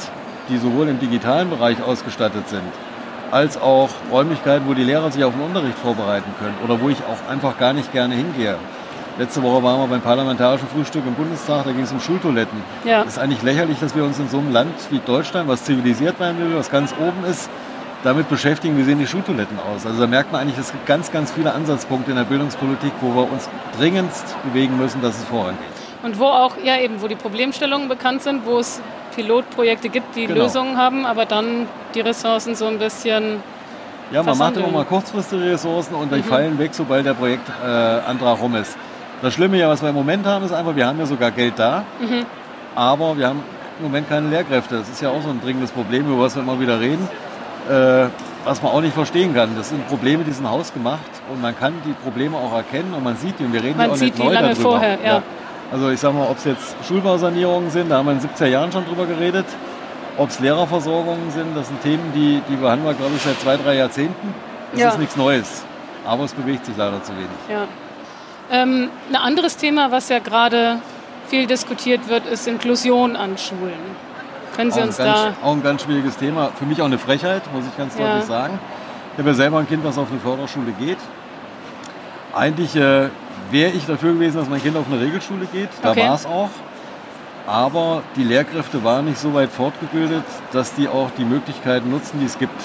die 0.49 0.57
sowohl 0.57 0.87
im 0.87 0.99
digitalen 0.99 1.49
Bereich 1.49 1.81
ausgestattet 1.81 2.47
sind, 2.47 2.61
als 3.31 3.59
auch 3.59 3.89
Räumlichkeiten, 4.11 4.67
wo 4.67 4.75
die 4.75 4.83
Lehrer 4.83 5.11
sich 5.11 5.23
auf 5.23 5.33
den 5.33 5.41
Unterricht 5.41 5.77
vorbereiten 5.79 6.31
können 6.39 6.55
oder 6.63 6.79
wo 6.79 6.89
ich 6.89 6.99
auch 6.99 7.31
einfach 7.31 7.57
gar 7.57 7.73
nicht 7.73 7.91
gerne 7.91 8.13
hingehe. 8.13 8.55
Letzte 9.17 9.41
Woche 9.41 9.63
waren 9.63 9.79
wir 9.79 9.87
beim 9.87 10.01
parlamentarischen 10.01 10.67
Frühstück 10.67 11.03
im 11.07 11.15
Bundestag, 11.15 11.65
da 11.65 11.71
ging 11.71 11.81
es 11.81 11.91
um 11.91 11.99
Schultoiletten. 11.99 12.61
Ja. 12.85 13.01
Es 13.01 13.13
ist 13.13 13.19
eigentlich 13.19 13.41
lächerlich, 13.41 13.79
dass 13.79 13.95
wir 13.95 14.03
uns 14.03 14.19
in 14.19 14.29
so 14.29 14.37
einem 14.37 14.53
Land 14.53 14.75
wie 14.91 14.99
Deutschland, 14.99 15.47
was 15.47 15.63
zivilisiert 15.63 16.17
sein 16.19 16.37
will, 16.37 16.55
was 16.55 16.69
ganz 16.69 16.93
oben 16.93 17.25
ist, 17.27 17.49
damit 18.03 18.29
beschäftigen, 18.29 18.77
wie 18.77 18.83
sehen 18.83 18.99
die 18.99 19.07
Schultoiletten 19.07 19.57
aus. 19.59 19.85
Also 19.85 19.99
da 19.99 20.07
merkt 20.07 20.31
man 20.31 20.41
eigentlich, 20.41 20.57
es 20.57 20.71
gibt 20.71 20.85
ganz, 20.85 21.11
ganz 21.11 21.31
viele 21.31 21.53
Ansatzpunkte 21.53 22.11
in 22.11 22.17
der 22.17 22.23
Bildungspolitik, 22.23 22.91
wo 23.01 23.13
wir 23.15 23.31
uns 23.31 23.49
dringendst 23.77 24.35
bewegen 24.43 24.77
müssen, 24.77 25.01
dass 25.01 25.17
es 25.17 25.23
vorangeht. 25.25 25.57
Und 26.03 26.19
wo 26.19 26.25
auch, 26.25 26.55
ja 26.63 26.77
eben, 26.77 27.01
wo 27.01 27.07
die 27.07 27.15
Problemstellungen 27.15 27.89
bekannt 27.89 28.21
sind, 28.21 28.45
wo 28.45 28.59
es 28.59 28.81
Pilotprojekte 29.15 29.89
gibt, 29.89 30.15
die 30.15 30.27
genau. 30.27 30.43
Lösungen 30.43 30.77
haben, 30.77 31.05
aber 31.05 31.25
dann 31.25 31.67
die 31.95 32.01
Ressourcen 32.01 32.55
so 32.55 32.67
ein 32.67 32.77
bisschen 32.77 33.41
ja, 34.11 34.23
man 34.23 34.37
macht 34.37 34.55
immer 34.55 34.69
mal 34.69 34.85
kurzfristige 34.85 35.51
Ressourcen 35.51 35.93
und 35.95 36.13
die 36.13 36.19
mhm. 36.19 36.23
fallen 36.23 36.57
weg, 36.57 36.69
sobald 36.73 37.05
der 37.05 37.13
Projektantrag 37.13 38.37
äh, 38.37 38.41
rum 38.41 38.55
ist. 38.55 38.77
Das 39.21 39.33
Schlimme 39.33 39.57
ja, 39.57 39.67
was 39.67 39.81
wir 39.81 39.89
im 39.89 39.95
Moment 39.95 40.25
haben, 40.25 40.45
ist 40.45 40.53
einfach, 40.53 40.75
wir 40.75 40.87
haben 40.87 40.97
ja 40.97 41.05
sogar 41.05 41.31
Geld 41.31 41.55
da, 41.57 41.83
mhm. 41.99 42.25
aber 42.73 43.17
wir 43.17 43.27
haben 43.27 43.43
im 43.79 43.85
Moment 43.85 44.07
keine 44.07 44.29
Lehrkräfte. 44.29 44.77
Das 44.77 44.87
ist 44.87 45.01
ja 45.01 45.09
auch 45.09 45.21
so 45.21 45.29
ein 45.29 45.41
dringendes 45.41 45.71
Problem, 45.71 46.07
über 46.07 46.23
was 46.23 46.35
wir 46.35 46.43
immer 46.43 46.57
wieder 46.59 46.79
reden 46.79 47.09
äh, 47.69 48.07
was 48.45 48.61
man 48.61 48.71
auch 48.71 48.81
nicht 48.81 48.93
verstehen 48.93 49.33
kann. 49.33 49.55
Das 49.57 49.69
sind 49.69 49.87
Probleme, 49.87 50.23
die 50.23 50.31
sind 50.31 50.49
hausgemacht 50.49 50.99
und 51.31 51.41
man 51.41 51.57
kann 51.57 51.73
die 51.85 51.93
Probleme 51.93 52.37
auch 52.37 52.53
erkennen 52.53 52.93
und 52.93 53.03
man 53.03 53.17
sieht 53.17 53.39
die 53.39 53.45
und 53.45 53.53
wir 53.53 53.61
reden 53.61 53.77
man 53.77 53.87
ja 53.87 53.93
auch 53.93 53.99
nicht 53.99 54.17
neu 54.17 54.31
lange 54.31 54.49
darüber. 54.49 54.69
Vorher, 54.69 54.97
ja. 55.03 55.07
Ja. 55.07 55.23
Also 55.71 55.89
ich 55.89 55.99
sag 55.99 56.13
mal, 56.13 56.27
ob 56.27 56.37
es 56.37 56.45
jetzt 56.45 56.75
Schulbausanierungen 56.87 57.69
sind, 57.69 57.89
da 57.89 57.97
haben 57.97 58.05
wir 58.05 58.13
in 58.13 58.19
den 58.19 58.29
70er 58.29 58.45
Jahren 58.45 58.71
schon 58.71 58.85
drüber 58.85 59.05
geredet. 59.05 59.45
Ob 60.17 60.29
es 60.29 60.39
Lehrerversorgungen 60.39 61.29
sind, 61.31 61.55
das 61.55 61.67
sind 61.67 61.81
Themen, 61.81 62.11
die, 62.15 62.41
die 62.49 62.55
behandeln 62.55 62.87
wir, 62.87 62.93
glaube 62.95 63.13
ich, 63.15 63.21
seit 63.21 63.39
zwei, 63.39 63.57
drei 63.57 63.75
Jahrzehnten. 63.75 64.33
Das 64.71 64.81
ja. 64.81 64.89
ist 64.89 64.99
nichts 64.99 65.15
Neues. 65.15 65.63
Aber 66.05 66.23
es 66.23 66.33
bewegt 66.33 66.65
sich 66.65 66.75
leider 66.77 67.03
zu 67.03 67.11
wenig. 67.11 67.27
Ja. 67.49 67.67
Ähm, 68.49 68.89
ein 69.09 69.15
anderes 69.15 69.57
Thema, 69.57 69.91
was 69.91 70.09
ja 70.09 70.19
gerade 70.19 70.79
viel 71.27 71.45
diskutiert 71.45 72.07
wird, 72.07 72.25
ist 72.25 72.47
Inklusion 72.47 73.15
an 73.15 73.37
Schulen. 73.37 74.06
Können 74.57 74.71
Sie 74.71 74.81
uns 74.81 74.97
ganz, 74.97 75.19
da... 75.19 75.33
Auch 75.43 75.53
ein 75.53 75.63
ganz 75.63 75.83
schwieriges 75.83 76.17
Thema. 76.17 76.49
Für 76.57 76.65
mich 76.65 76.81
auch 76.81 76.85
eine 76.85 76.97
Frechheit, 76.97 77.43
muss 77.53 77.63
ich 77.65 77.77
ganz 77.77 77.97
ja. 77.97 78.07
deutlich 78.07 78.25
sagen. 78.25 78.59
Ich 79.13 79.19
habe 79.19 79.29
ja 79.29 79.35
selber 79.35 79.59
ein 79.59 79.67
Kind, 79.67 79.85
das 79.85 79.97
auf 79.97 80.09
eine 80.11 80.19
Förderschule 80.19 80.71
geht. 80.79 80.97
Eigentlich 82.35 82.75
äh, 82.75 83.09
wäre 83.51 83.71
ich 83.71 83.85
dafür 83.85 84.13
gewesen, 84.13 84.37
dass 84.37 84.49
mein 84.49 84.61
Kind 84.61 84.75
auf 84.75 84.85
eine 84.91 84.99
Regelschule 84.99 85.45
geht. 85.45 85.69
Da 85.81 85.91
okay. 85.91 86.07
war 86.07 86.15
es 86.15 86.25
auch. 86.25 86.49
Aber 87.45 88.01
die 88.15 88.23
Lehrkräfte 88.23 88.83
waren 88.83 89.05
nicht 89.05 89.19
so 89.19 89.33
weit 89.33 89.51
fortgebildet, 89.51 90.23
dass 90.51 90.73
die 90.73 90.89
auch 90.89 91.11
die 91.17 91.23
Möglichkeiten 91.23 91.89
nutzen, 91.89 92.19
die 92.19 92.25
es 92.25 92.37
gibt. 92.37 92.59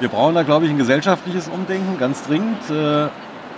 Wir 0.00 0.08
brauchen 0.08 0.34
da, 0.34 0.42
glaube 0.42 0.66
ich, 0.66 0.70
ein 0.70 0.78
gesellschaftliches 0.78 1.48
Umdenken, 1.48 1.96
ganz 1.98 2.24
dringend. 2.26 2.58
Äh, 2.70 3.06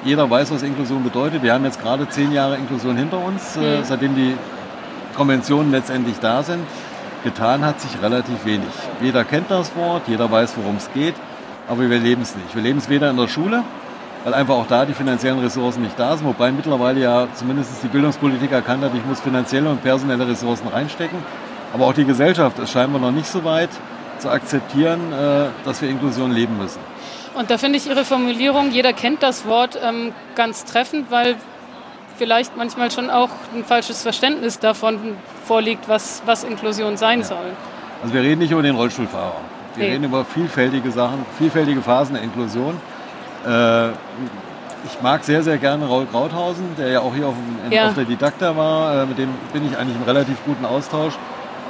jeder 0.05 0.31
weiß, 0.31 0.53
was 0.53 0.63
Inklusion 0.63 1.03
bedeutet. 1.03 1.43
Wir 1.43 1.55
haben 1.55 1.65
jetzt 1.65 1.81
gerade 1.81 2.09
zehn 2.09 2.33
Jahre 2.33 2.57
Inklusion 2.57 2.97
hinter 2.97 3.19
uns, 3.19 3.57
äh, 3.57 3.79
mhm. 3.79 3.85
seitdem 3.85 4.15
die 4.15 4.37
Konventionen 5.17 5.73
letztendlich 5.73 6.19
da 6.21 6.43
sind. 6.43 6.65
Getan 7.25 7.65
hat 7.65 7.81
sich 7.81 8.01
relativ 8.03 8.45
wenig. 8.45 8.69
Jeder 9.01 9.25
kennt 9.25 9.51
das 9.51 9.75
Wort, 9.77 10.03
jeder 10.07 10.31
weiß, 10.31 10.55
worum 10.57 10.77
es 10.77 10.91
geht, 10.93 11.15
aber 11.69 11.89
wir 11.89 11.99
leben 11.99 12.23
es 12.23 12.37
nicht. 12.37 12.55
Wir 12.55 12.63
leben 12.63 12.79
es 12.79 12.89
weder 12.89 13.11
in 13.11 13.17
der 13.17 13.29
Schule, 13.29 13.65
weil 14.25 14.35
einfach 14.35 14.55
auch 14.55 14.67
da 14.67 14.85
die 14.85 14.95
finanziellen 14.95 15.41
Ressourcen 15.41 15.83
nicht 15.83 15.99
da 15.99 16.17
sind, 16.17 16.27
wobei 16.27 16.53
mittlerweile 16.53 17.01
ja 17.01 17.27
zumindest 17.35 17.83
die 17.83 17.89
Bildungspolitik 17.89 18.53
erkannt 18.53 18.85
hat, 18.85 18.93
ich 18.95 19.05
muss 19.05 19.21
finanzielle 19.21 19.69
und 19.69 19.83
personelle 19.83 20.27
Ressourcen 20.29 20.69
reinstecken. 20.69 21.19
Aber 21.73 21.87
auch 21.87 21.95
die 21.95 22.05
Gesellschaft 22.05 22.59
ist 22.59 22.71
scheinbar 22.71 23.01
noch 23.01 23.11
nicht 23.11 23.27
so 23.27 23.45
weit 23.45 23.71
zu 24.19 24.31
akzeptieren, 24.31 25.13
äh, 25.13 25.47
dass 25.65 25.83
wir 25.83 25.89
Inklusion 25.89 26.33
leben 26.33 26.57
müssen. 26.59 26.81
Und 27.35 27.51
da 27.51 27.59
finde 27.59 27.77
ich 27.77 27.87
Ihre 27.87 28.05
Formulierung, 28.05 28.71
jeder 28.71 28.95
kennt 28.95 29.23
das 29.23 29.47
Wort, 29.47 29.79
ähm, 29.83 30.13
ganz 30.37 30.65
treffend, 30.65 31.11
weil 31.11 31.37
vielleicht 32.17 32.57
manchmal 32.57 32.91
schon 32.91 33.11
auch 33.11 33.31
ein 33.55 33.65
falsches 33.65 34.03
Verständnis 34.03 34.59
davon 34.59 34.99
vorliegt, 35.45 35.89
was, 35.89 36.23
was 36.27 36.45
Inklusion 36.45 36.97
sein 36.97 37.21
ja. 37.21 37.27
soll. 37.27 37.53
Also 38.03 38.15
wir 38.15 38.23
reden 38.23 38.41
nicht 38.41 38.51
über 38.51 38.63
den 38.63 38.77
Rollstuhlfahrer. 38.77 39.41
Wir 39.75 39.85
nee. 39.85 39.93
reden 39.93 40.05
über 40.05 40.25
vielfältige 40.25 40.91
Sachen, 40.91 41.25
vielfältige 41.39 41.83
Phasen 41.83 42.15
der 42.15 42.23
Inklusion. 42.23 42.81
Äh, 43.47 43.89
ich 43.89 45.03
mag 45.03 45.25
sehr, 45.25 45.43
sehr 45.43 45.59
gerne 45.59 45.87
Raul 45.87 46.07
Krauthausen, 46.07 46.77
der 46.79 46.89
ja 46.89 47.01
auch 47.01 47.15
hier 47.15 47.27
auf, 47.27 47.35
dem, 47.35 47.73
ja. 47.73 47.89
auf 47.89 47.95
der 47.95 48.05
Didakta 48.05 48.57
war. 48.57 49.03
Äh, 49.03 49.07
mit 49.07 49.19
dem 49.19 49.31
bin 49.53 49.67
ich 49.67 49.77
eigentlich 49.77 49.97
im 49.97 50.05
relativ 50.05 50.37
guten 50.45 50.65
Austausch. 50.65 51.15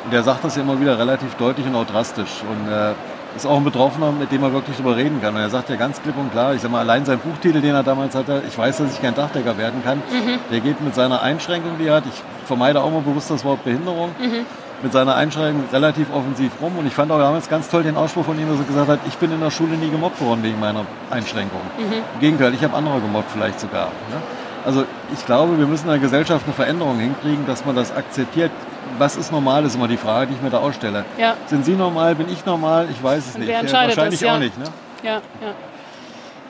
Und 0.04 0.12
der 0.12 0.22
sagt 0.22 0.44
das 0.44 0.56
ja 0.56 0.62
immer 0.62 0.80
wieder 0.80 0.98
relativ 0.98 1.34
deutlich 1.34 1.66
und 1.66 1.74
auch 1.74 1.86
drastisch. 1.86 2.42
Und 2.48 2.70
äh, 2.70 2.92
ist 3.36 3.46
auch 3.46 3.56
ein 3.56 3.64
Betroffener, 3.64 4.12
mit 4.12 4.32
dem 4.32 4.40
man 4.40 4.52
wirklich 4.52 4.76
darüber 4.76 4.96
reden 4.96 5.20
kann. 5.20 5.34
Und 5.34 5.40
er 5.40 5.50
sagt 5.50 5.68
ja 5.68 5.76
ganz 5.76 6.02
klipp 6.02 6.16
und 6.16 6.32
klar, 6.32 6.54
ich 6.54 6.60
sag 6.60 6.70
mal, 6.70 6.80
allein 6.80 7.04
sein 7.04 7.18
Buchtitel, 7.18 7.60
den 7.60 7.74
er 7.74 7.82
damals 7.82 8.14
hatte, 8.14 8.42
ich 8.48 8.56
weiß, 8.56 8.78
dass 8.78 8.92
ich 8.92 9.02
kein 9.02 9.14
Dachdecker 9.14 9.58
werden 9.58 9.82
kann, 9.84 9.98
mhm. 9.98 10.38
der 10.50 10.60
geht 10.60 10.80
mit 10.80 10.94
seiner 10.94 11.22
Einschränkung, 11.22 11.72
die 11.78 11.86
er 11.86 11.96
hat, 11.96 12.04
ich 12.06 12.22
vermeide 12.46 12.82
auch 12.82 12.90
mal 12.90 13.02
bewusst 13.02 13.30
das 13.30 13.44
Wort 13.44 13.64
Behinderung, 13.64 14.10
mhm. 14.18 14.46
mit 14.82 14.92
seiner 14.92 15.14
Einschränkung 15.14 15.64
relativ 15.72 16.12
offensiv 16.12 16.52
rum. 16.60 16.78
Und 16.78 16.86
ich 16.86 16.94
fand 16.94 17.10
auch 17.10 17.18
damals 17.18 17.48
ganz 17.48 17.68
toll 17.68 17.82
den 17.82 17.96
Ausspruch 17.96 18.24
von 18.24 18.38
ihm, 18.38 18.48
dass 18.48 18.58
er 18.58 18.64
gesagt 18.64 18.88
hat, 18.88 19.00
ich 19.06 19.16
bin 19.16 19.32
in 19.32 19.40
der 19.40 19.50
Schule 19.50 19.76
nie 19.76 19.90
gemobbt 19.90 20.20
worden 20.20 20.42
wegen 20.42 20.58
meiner 20.58 20.86
Einschränkung. 21.10 21.60
Mhm. 21.78 21.92
Im 22.14 22.20
Gegenteil, 22.20 22.54
ich 22.54 22.64
habe 22.64 22.76
andere 22.76 23.00
gemobbt 23.00 23.30
vielleicht 23.30 23.60
sogar. 23.60 23.86
Ne? 23.86 24.20
Also 24.64 24.84
ich 25.12 25.24
glaube, 25.24 25.58
wir 25.58 25.66
müssen 25.66 25.84
in 25.84 25.92
der 25.92 26.00
Gesellschaft 26.00 26.44
eine 26.44 26.52
Veränderung 26.52 26.98
hinkriegen, 26.98 27.46
dass 27.46 27.64
man 27.64 27.76
das 27.76 27.94
akzeptiert. 27.94 28.50
Was 28.98 29.16
ist 29.16 29.32
normal, 29.32 29.64
ist 29.64 29.74
immer 29.74 29.88
die 29.88 29.96
Frage, 29.96 30.28
die 30.28 30.34
ich 30.34 30.42
mir 30.42 30.50
da 30.50 30.58
ausstelle. 30.58 31.04
Ja. 31.18 31.36
Sind 31.46 31.64
Sie 31.64 31.74
normal, 31.74 32.14
bin 32.14 32.28
ich 32.30 32.44
normal? 32.46 32.88
Ich 32.90 33.02
weiß 33.02 33.26
es 33.26 33.34
Und 33.34 33.40
nicht. 33.40 33.48
Wer 33.48 33.60
entscheidet 33.60 33.96
ja, 33.96 33.96
wahrscheinlich 33.96 34.20
das, 34.20 34.28
ja. 34.28 34.34
auch 34.34 34.38
nicht. 34.38 34.58
Ne? 34.58 34.64
Ja, 35.02 35.14
ja. 35.14 35.54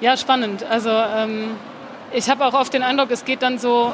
Ja, 0.00 0.16
spannend. 0.16 0.64
Also 0.68 0.90
ähm, 0.90 1.52
ich 2.12 2.28
habe 2.28 2.44
auch 2.44 2.54
oft 2.54 2.72
den 2.72 2.82
Eindruck, 2.82 3.10
es 3.10 3.24
geht 3.24 3.42
dann 3.42 3.58
so 3.58 3.92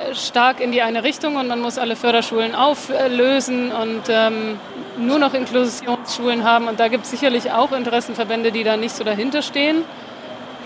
äh, 0.00 0.14
stark 0.14 0.60
in 0.60 0.72
die 0.72 0.82
eine 0.82 1.04
Richtung 1.04 1.36
und 1.36 1.48
man 1.48 1.60
muss 1.60 1.78
alle 1.78 1.96
Förderschulen 1.96 2.54
auflösen 2.54 3.70
und 3.70 4.02
ähm, 4.08 4.58
nur 4.96 5.18
noch 5.18 5.34
Inklusionsschulen 5.34 6.44
haben. 6.44 6.66
Und 6.66 6.80
da 6.80 6.88
gibt 6.88 7.04
es 7.04 7.10
sicherlich 7.10 7.52
auch 7.52 7.72
Interessenverbände, 7.72 8.52
die 8.52 8.64
da 8.64 8.76
nicht 8.76 8.96
so 8.96 9.04
dahinter 9.04 9.42
stehen. 9.42 9.84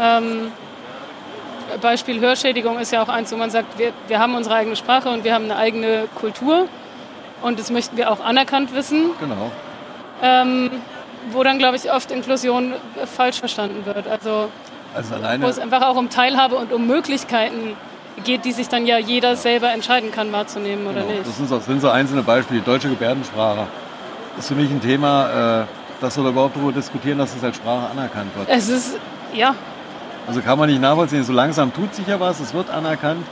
Ähm, 0.01 0.53
Beispiel 1.81 2.21
Hörschädigung 2.21 2.79
ist 2.79 2.93
ja 2.93 3.03
auch 3.03 3.09
eins, 3.09 3.33
wo 3.33 3.37
man 3.37 3.51
sagt, 3.51 3.79
wir, 3.79 3.93
wir 4.07 4.19
haben 4.19 4.35
unsere 4.35 4.55
eigene 4.55 4.77
Sprache 4.77 5.11
und 5.11 5.25
wir 5.25 5.35
haben 5.35 5.45
eine 5.45 5.57
eigene 5.57 6.09
Kultur 6.15 6.69
und 7.43 7.59
das 7.59 7.71
möchten 7.71 7.97
wir 7.97 8.11
auch 8.11 8.21
anerkannt 8.21 8.75
wissen. 8.75 9.11
Genau. 9.21 9.51
Ähm, 10.23 10.71
wo 11.31 11.43
dann, 11.43 11.59
glaube 11.59 11.77
ich, 11.77 11.93
oft 11.93 12.11
Inklusion 12.11 12.73
falsch 13.05 13.39
verstanden 13.39 13.85
wird. 13.85 14.07
Also, 14.09 14.49
Also 14.95 15.11
wo 15.11 15.15
alleine, 15.17 15.47
es 15.47 15.59
einfach 15.59 15.83
auch 15.83 15.97
um 15.97 16.11
Teilhabe 16.11 16.57
und 16.57 16.73
um 16.73 16.87
Möglichkeiten 16.87 17.77
geht, 18.25 18.45
die 18.45 18.53
sich 18.53 18.69
dann 18.69 18.87
ja 18.87 18.99
jeder 18.99 19.37
selber 19.37 19.71
entscheiden 19.71 20.11
kann, 20.11 20.33
wahrzunehmen 20.33 20.87
oder 20.87 21.03
genau, 21.03 21.13
nicht. 21.13 21.27
das 21.27 21.37
sind, 21.37 21.49
so, 21.49 21.57
das 21.57 21.67
sind 21.67 21.81
so 21.81 21.91
einzelne 21.91 22.23
Beispiele. 22.23 22.61
Die 22.61 22.67
deutsche 22.67 22.89
Gebärdensprache 22.89 23.67
ist 24.39 24.49
für 24.49 24.55
mich 24.55 24.71
ein 24.71 24.81
Thema, 24.81 25.63
äh, 25.63 25.65
dass 26.01 26.17
wir 26.17 26.25
überhaupt 26.25 26.57
darüber 26.57 26.73
diskutieren, 26.73 27.19
dass 27.19 27.35
es 27.37 27.45
als 27.45 27.57
Sprache 27.57 27.91
anerkannt 27.91 28.35
wird. 28.37 28.49
Es 28.49 28.69
ist, 28.69 28.97
ja, 29.35 29.55
Also 30.27 30.41
kann 30.41 30.59
man 30.59 30.69
nicht 30.69 30.81
nachvollziehen. 30.81 31.25
So 31.25 31.33
langsam 31.33 31.73
tut 31.73 31.95
sich 31.95 32.07
ja 32.07 32.19
was, 32.19 32.41
es 32.41 32.53
wird 32.55 32.71
anerkannt. 32.71 33.25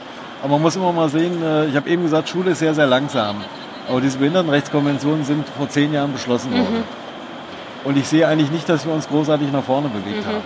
Aber 0.43 0.53
man 0.53 0.63
muss 0.63 0.77
immer 0.77 0.93
mal 0.93 1.09
sehen, 1.09 1.43
äh, 1.43 1.67
ich 1.67 1.77
habe 1.77 1.89
eben 1.89 2.03
gesagt, 2.03 2.29
Schule 2.29 2.53
ist 2.53 2.59
sehr, 2.61 2.75
sehr 2.75 2.87
langsam. 2.87 3.37
Aber 3.89 4.01
diese 4.01 4.19
Behindertenrechtskonventionen 4.19 5.25
sind 5.25 5.45
vor 5.57 5.69
zehn 5.69 5.93
Jahren 5.93 6.13
beschlossen 6.13 6.53
worden. 6.53 6.85
Und 7.85 7.97
ich 7.97 8.09
sehe 8.09 8.27
eigentlich 8.27 8.51
nicht, 8.51 8.69
dass 8.69 8.85
wir 8.85 8.93
uns 8.93 9.09
großartig 9.09 9.53
nach 9.53 9.63
vorne 9.63 9.89
bewegt 9.89 10.27
haben. 10.27 10.43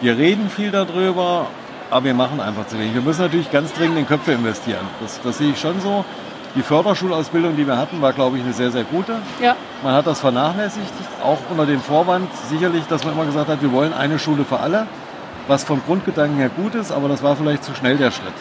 Wir 0.00 0.16
reden 0.16 0.48
viel 0.48 0.70
darüber, 0.70 1.46
aber 1.90 2.04
wir 2.04 2.14
machen 2.14 2.40
einfach 2.40 2.66
zu 2.66 2.78
wenig. 2.78 2.94
Wir 2.94 3.02
müssen 3.02 3.20
natürlich 3.20 3.50
ganz 3.50 3.72
dringend 3.74 3.98
in 3.98 4.06
Köpfe 4.06 4.32
investieren. 4.32 4.86
Das, 5.00 5.20
das 5.22 5.38
sehe 5.38 5.50
ich 5.50 5.60
schon 5.60 5.78
so. 5.82 6.04
Die 6.54 6.62
Förderschulausbildung, 6.62 7.54
die 7.54 7.66
wir 7.66 7.76
hatten, 7.76 8.00
war, 8.00 8.12
glaube 8.12 8.38
ich, 8.38 8.42
eine 8.42 8.52
sehr, 8.52 8.70
sehr 8.72 8.84
gute. 8.84 9.16
ja, 9.40 9.54
Man 9.84 9.94
hat 9.94 10.06
das 10.06 10.20
vernachlässigt, 10.20 10.90
auch 11.22 11.38
unter 11.50 11.66
dem 11.66 11.80
Vorwand 11.80 12.28
sicherlich, 12.48 12.84
dass 12.88 13.04
man 13.04 13.12
immer 13.12 13.26
gesagt 13.26 13.48
hat, 13.48 13.62
wir 13.62 13.70
wollen 13.72 13.92
eine 13.92 14.18
Schule 14.18 14.44
für 14.44 14.58
alle, 14.58 14.86
was 15.46 15.62
vom 15.64 15.80
Grundgedanken 15.86 16.38
her 16.38 16.48
gut 16.48 16.74
ist, 16.74 16.90
aber 16.90 17.08
das 17.08 17.22
war 17.22 17.36
vielleicht 17.36 17.62
zu 17.62 17.74
schnell 17.74 17.98
der 17.98 18.10
Schritt. 18.10 18.32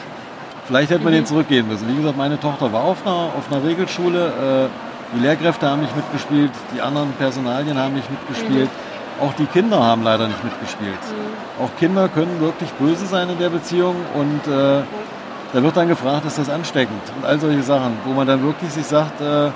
Vielleicht 0.69 0.91
hätte 0.91 1.03
man 1.03 1.13
den 1.13 1.25
zurückgehen 1.25 1.67
müssen. 1.67 1.87
Wie 1.87 1.95
gesagt, 1.95 2.15
meine 2.15 2.39
Tochter 2.39 2.71
war 2.71 2.83
auf 2.83 3.03
einer, 3.03 3.31
auf 3.35 3.51
einer 3.51 3.63
Regelschule, 3.63 4.69
äh, 4.69 5.15
die 5.15 5.19
Lehrkräfte 5.19 5.67
haben 5.67 5.81
nicht 5.81 5.95
mitgespielt, 5.95 6.51
die 6.75 6.79
anderen 6.79 7.11
Personalien 7.13 7.75
haben 7.75 7.95
nicht 7.95 8.07
mitgespielt, 8.11 8.69
auch 9.19 9.33
die 9.33 9.47
Kinder 9.47 9.83
haben 9.83 10.03
leider 10.03 10.27
nicht 10.27 10.43
mitgespielt. 10.43 10.99
Auch 11.59 11.75
Kinder 11.79 12.07
können 12.07 12.39
wirklich 12.39 12.69
böse 12.73 13.07
sein 13.07 13.31
in 13.31 13.39
der 13.39 13.49
Beziehung 13.49 13.95
und 14.13 14.45
äh, 14.45 14.83
da 15.53 15.63
wird 15.63 15.75
dann 15.75 15.87
gefragt, 15.87 16.27
ist 16.27 16.37
das 16.37 16.51
ansteckend 16.51 17.01
und 17.17 17.25
all 17.25 17.39
solche 17.39 17.63
Sachen, 17.63 17.97
wo 18.05 18.13
man 18.13 18.27
dann 18.27 18.43
wirklich 18.43 18.71
sich 18.71 18.85
sagt, 18.85 19.19
äh, 19.21 19.49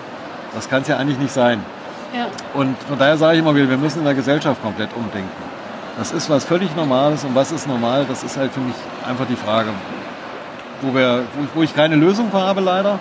das 0.55 0.67
kann 0.67 0.81
es 0.81 0.87
ja 0.87 0.97
eigentlich 0.97 1.19
nicht 1.19 1.31
sein. 1.31 1.63
ja. 2.11 2.25
Und 2.55 2.75
von 2.89 2.97
daher 2.97 3.17
sage 3.17 3.35
ich 3.35 3.39
immer 3.43 3.53
wieder, 3.53 3.69
wir 3.69 3.77
müssen 3.77 3.99
in 3.99 4.05
der 4.05 4.15
Gesellschaft 4.15 4.63
komplett 4.63 4.89
umdenken. 4.95 5.29
Das 5.95 6.11
ist 6.11 6.27
was 6.31 6.43
völlig 6.43 6.75
Normales 6.75 7.23
und 7.23 7.35
was 7.35 7.51
ist 7.51 7.67
normal, 7.67 8.03
das 8.09 8.23
ist 8.23 8.35
halt 8.35 8.51
für 8.51 8.61
mich 8.61 8.73
einfach 9.07 9.27
die 9.29 9.35
Frage, 9.35 9.69
wo, 10.83 10.93
wir, 10.93 11.23
wo, 11.35 11.43
ich, 11.43 11.49
wo 11.55 11.63
ich 11.63 11.75
keine 11.75 11.95
Lösung 11.95 12.31
habe 12.33 12.61
leider. 12.61 12.99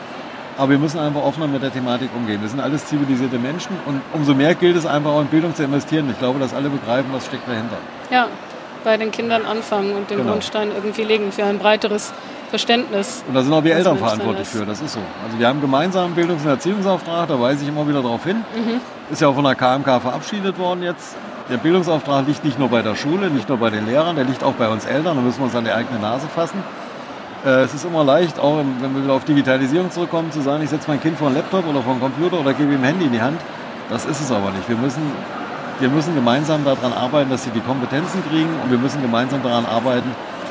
Aber 0.58 0.70
wir 0.70 0.78
müssen 0.78 0.98
einfach 0.98 1.22
offener 1.22 1.46
mit 1.46 1.62
der 1.62 1.72
Thematik 1.72 2.10
umgehen. 2.14 2.40
Wir 2.42 2.48
sind 2.48 2.60
alles 2.60 2.84
zivilisierte 2.86 3.38
Menschen 3.38 3.74
und 3.86 4.00
umso 4.12 4.34
mehr 4.34 4.54
gilt 4.54 4.76
es 4.76 4.84
einfach 4.86 5.10
auch 5.12 5.20
in 5.22 5.26
Bildung 5.28 5.54
zu 5.54 5.62
investieren. 5.64 6.08
Ich 6.10 6.18
glaube, 6.18 6.38
dass 6.38 6.52
alle 6.54 6.68
begreifen, 6.68 7.10
was 7.12 7.24
steckt 7.26 7.48
dahinter. 7.48 7.76
ja, 8.10 8.26
bei 8.84 8.96
den 8.96 9.12
Kindern 9.12 9.46
anfangen 9.46 9.94
und 9.94 10.10
den 10.10 10.18
Genau. 10.18 10.32
Grundstein 10.32 10.70
irgendwie 10.74 11.04
legen 11.04 11.30
für 11.30 11.44
ein 11.44 11.58
breiteres 11.60 12.12
Verständnis. 12.50 13.22
Und 13.28 13.34
da 13.34 13.42
sind 13.42 13.52
auch 13.52 13.62
wir 13.64 13.76
Eltern 13.76 13.96
verantwortlich 13.96 14.48
für, 14.48 14.66
das 14.66 14.80
ist 14.82 14.92
so. 14.94 14.98
Also 15.24 15.38
wir 15.38 15.46
haben 15.46 15.60
gemeinsam 15.60 16.06
einen 16.06 16.14
Bildungs- 16.14 16.42
und 16.42 16.50
Erziehungsauftrag, 16.50 17.28
da 17.28 17.40
weise 17.40 17.62
ich 17.62 17.68
immer 17.68 17.86
wieder 17.88 18.02
darauf 18.02 18.24
hin. 18.24 18.44
Ist 19.10 19.20
ja 19.22 19.28
auch 19.28 19.34
von 19.36 19.44
der 19.44 19.54
KMK 19.54 20.00
verabschiedet 20.02 20.58
worden 20.58 20.82
jetzt. 20.82 21.16
Der 21.48 21.58
Bildungsauftrag 21.58 22.26
liegt 22.26 22.44
nicht 22.44 22.58
nur 22.58 22.68
bei 22.68 22.82
der 22.82 22.94
Schule, 22.96 23.30
nicht 23.30 23.48
nur 23.48 23.58
bei 23.58 23.70
den 23.70 23.86
Lehrern, 23.86 24.16
der 24.16 24.24
liegt 24.24 24.42
auch 24.44 24.54
bei 24.54 24.68
uns 24.68 24.84
Eltern, 24.84 25.16
da 25.16 25.22
müssen 25.22 25.38
wir 25.38 25.44
uns 25.44 25.54
an 25.56 25.64
die 25.64 25.70
eigene 25.72 25.98
Nase 26.00 26.26
fassen. 26.26 26.62
Äh, 27.44 27.62
Es 27.64 27.74
ist 27.74 27.84
immer 27.84 28.04
leicht, 28.04 28.38
auch 28.38 28.58
wenn 28.58 28.94
wir 28.94 29.04
wieder 29.04 29.14
auf 29.14 29.24
Digitalisierung 29.24 29.90
zurückkommen, 29.90 30.30
zu 30.32 30.40
sagen, 30.42 30.62
ich 30.62 30.70
setze 30.70 30.88
mein 30.88 31.00
Kind 31.00 31.18
vor 31.18 31.26
einen 31.28 31.36
Laptop 31.36 31.66
oder 31.66 31.82
vor 31.82 31.92
einen 31.92 32.00
Computer 32.00 32.40
oder 32.40 32.52
gebe 32.54 32.72
ihm 32.72 32.80
ein 32.80 32.84
Handy 32.84 33.06
in 33.06 33.12
die 33.12 33.20
Hand. 33.22 33.40
Das 33.90 34.04
ist 34.04 34.20
es 34.20 34.30
aber 34.30 34.50
nicht. 34.52 34.68
Wir 34.68 34.76
müssen, 34.76 35.02
wir 35.80 35.88
müssen 35.88 36.14
gemeinsam 36.14 36.64
daran 36.64 36.92
arbeiten, 36.92 37.30
dass 37.30 37.44
sie 37.44 37.50
die 37.50 37.60
Kompetenzen 37.60 38.22
kriegen 38.28 38.48
und 38.62 38.70
wir 38.70 38.78
müssen 38.78 39.02
gemeinsam 39.02 39.42
daran 39.42 39.66
arbeiten, 39.66 40.10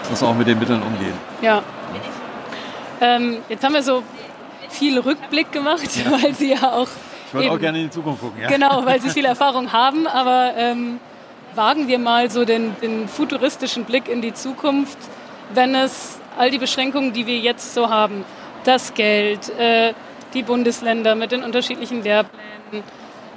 dass 0.10 0.21
wir 0.21 0.27
auch 0.27 0.36
mit 0.36 0.48
den 0.48 0.60
Mitteln 0.60 0.81
umgehen. 0.81 1.13
Ja. 1.41 1.62
Ähm, 3.00 3.38
jetzt 3.50 3.63
haben 3.63 3.74
wir 3.74 3.81
so 3.83 4.03
viel 4.69 5.00
Rückblick 5.00 5.51
gemacht, 5.51 5.81
weil 6.21 6.33
Sie 6.36 6.51
ja 6.53 6.71
auch 6.74 6.88
Ich 7.27 7.33
würde 7.33 7.48
auch 7.50 7.53
eben- 7.53 7.62
gerne 7.62 7.77
in 7.79 7.83
die 7.86 7.89
Zukunft 7.89 8.21
gucken. 8.21 8.41
Ja? 8.41 8.48
Genau, 8.50 8.86
weil 8.86 9.01
sie 9.01 9.10
viel 9.17 9.25
Erfahrung 9.25 9.71
haben, 9.74 10.05
aber 10.07 10.51
ähm, 10.55 11.00
wagen 11.55 11.88
wir 11.88 11.98
mal 12.00 12.29
so 12.29 12.45
den, 12.45 12.75
den 12.81 13.07
futuristischen 13.07 13.86
Blick 13.86 14.07
in 14.07 14.21
die 14.21 14.33
Zukunft, 14.33 14.98
wenn 15.53 15.74
es 15.74 16.19
all 16.38 16.51
die 16.51 16.57
Beschränkungen, 16.57 17.13
die 17.13 17.25
wir 17.27 17.38
jetzt 17.38 17.73
so 17.73 17.89
haben, 17.89 18.25
das 18.63 18.93
Geld, 18.93 19.50
äh, 19.57 19.93
die 20.33 20.43
Bundesländer 20.43 21.15
mit 21.15 21.31
den 21.31 21.43
unterschiedlichen 21.43 22.03
Lehrplänen, 22.03 22.83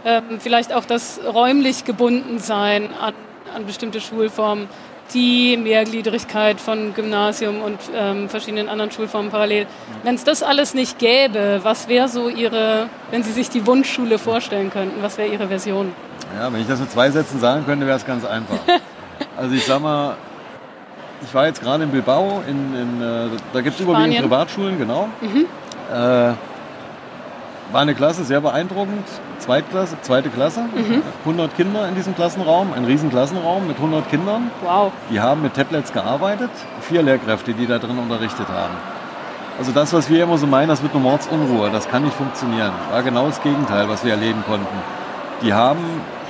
ähm, 0.04 0.38
vielleicht 0.38 0.72
auch 0.72 0.84
das 0.84 1.20
räumlich 1.24 1.84
gebunden 1.84 2.38
sein 2.38 2.90
an, 3.00 3.14
an 3.54 3.66
bestimmte 3.66 4.00
Schulformen, 4.00 4.68
die 5.12 5.56
Mehrgliedrigkeit 5.56 6.60
von 6.60 6.94
Gymnasium 6.94 7.62
und 7.62 7.78
ähm, 7.94 8.28
verschiedenen 8.28 8.68
anderen 8.68 8.90
Schulformen 8.90 9.30
parallel. 9.30 9.66
Wenn 10.02 10.14
es 10.14 10.24
das 10.24 10.42
alles 10.42 10.74
nicht 10.74 10.98
gäbe, 10.98 11.60
was 11.62 11.88
wäre 11.88 12.08
so 12.08 12.28
Ihre, 12.28 12.88
wenn 13.10 13.22
Sie 13.22 13.32
sich 13.32 13.50
die 13.50 13.66
Wunschschule 13.66 14.18
vorstellen 14.18 14.70
könnten, 14.70 15.02
was 15.02 15.18
wäre 15.18 15.28
Ihre 15.28 15.48
Version? 15.48 15.92
Ja, 16.38 16.52
wenn 16.52 16.60
ich 16.60 16.66
das 16.66 16.80
mit 16.80 16.90
zwei 16.90 17.10
Sätzen 17.10 17.38
sagen 17.38 17.64
könnte, 17.66 17.86
wäre 17.86 17.96
es 17.96 18.06
ganz 18.06 18.24
einfach. 18.24 18.58
Also 19.36 19.54
ich 19.54 19.64
sag 19.64 19.80
mal, 19.80 20.16
ich 21.24 21.34
war 21.34 21.46
jetzt 21.46 21.62
gerade 21.62 21.84
in 21.84 21.90
Bilbao, 21.90 22.42
in, 22.46 22.74
in, 22.74 23.02
äh, 23.02 23.28
da 23.52 23.60
gibt 23.60 23.76
es 23.76 23.80
überwiegend. 23.80 24.20
Privatschulen, 24.20 24.78
genau. 24.78 25.08
Äh, 25.92 26.34
war 27.72 27.80
eine 27.80 27.94
Klasse, 27.94 28.24
sehr 28.24 28.40
beeindruckend. 28.40 29.06
Zweitklasse, 29.38 29.96
zweite 30.02 30.28
Klasse, 30.28 30.60
100 31.24 31.56
Kinder 31.56 31.88
in 31.88 31.94
diesem 31.94 32.14
Klassenraum, 32.14 32.72
ein 32.72 32.84
riesen 32.84 33.10
Klassenraum 33.10 33.66
mit 33.66 33.76
100 33.76 34.08
Kindern. 34.08 34.50
Wow. 34.62 34.92
Die 35.10 35.20
haben 35.20 35.42
mit 35.42 35.54
Tablets 35.54 35.92
gearbeitet, 35.92 36.50
vier 36.80 37.02
Lehrkräfte, 37.02 37.52
die 37.52 37.66
da 37.66 37.78
drin 37.78 37.98
unterrichtet 37.98 38.48
haben. 38.48 38.74
Also 39.58 39.72
das, 39.72 39.92
was 39.92 40.08
wir 40.08 40.22
immer 40.22 40.38
so 40.38 40.46
meinen, 40.46 40.68
das 40.68 40.82
wird 40.82 40.94
eine 40.94 41.02
Mordsunruhe, 41.02 41.70
das 41.70 41.88
kann 41.88 42.04
nicht 42.04 42.16
funktionieren. 42.16 42.72
War 42.90 43.02
genau 43.02 43.26
das 43.26 43.42
Gegenteil, 43.42 43.88
was 43.88 44.04
wir 44.04 44.12
erleben 44.12 44.42
konnten. 44.46 44.66
Die 45.42 45.52
haben 45.52 45.80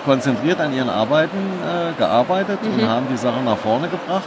konzentriert 0.04 0.60
an 0.60 0.74
ihren 0.74 0.90
Arbeiten 0.90 1.38
äh, 1.38 1.98
gearbeitet 1.98 2.58
und 2.62 2.88
haben 2.88 3.06
die 3.10 3.16
Sachen 3.16 3.44
nach 3.44 3.56
vorne 3.56 3.88
gebracht 3.88 4.24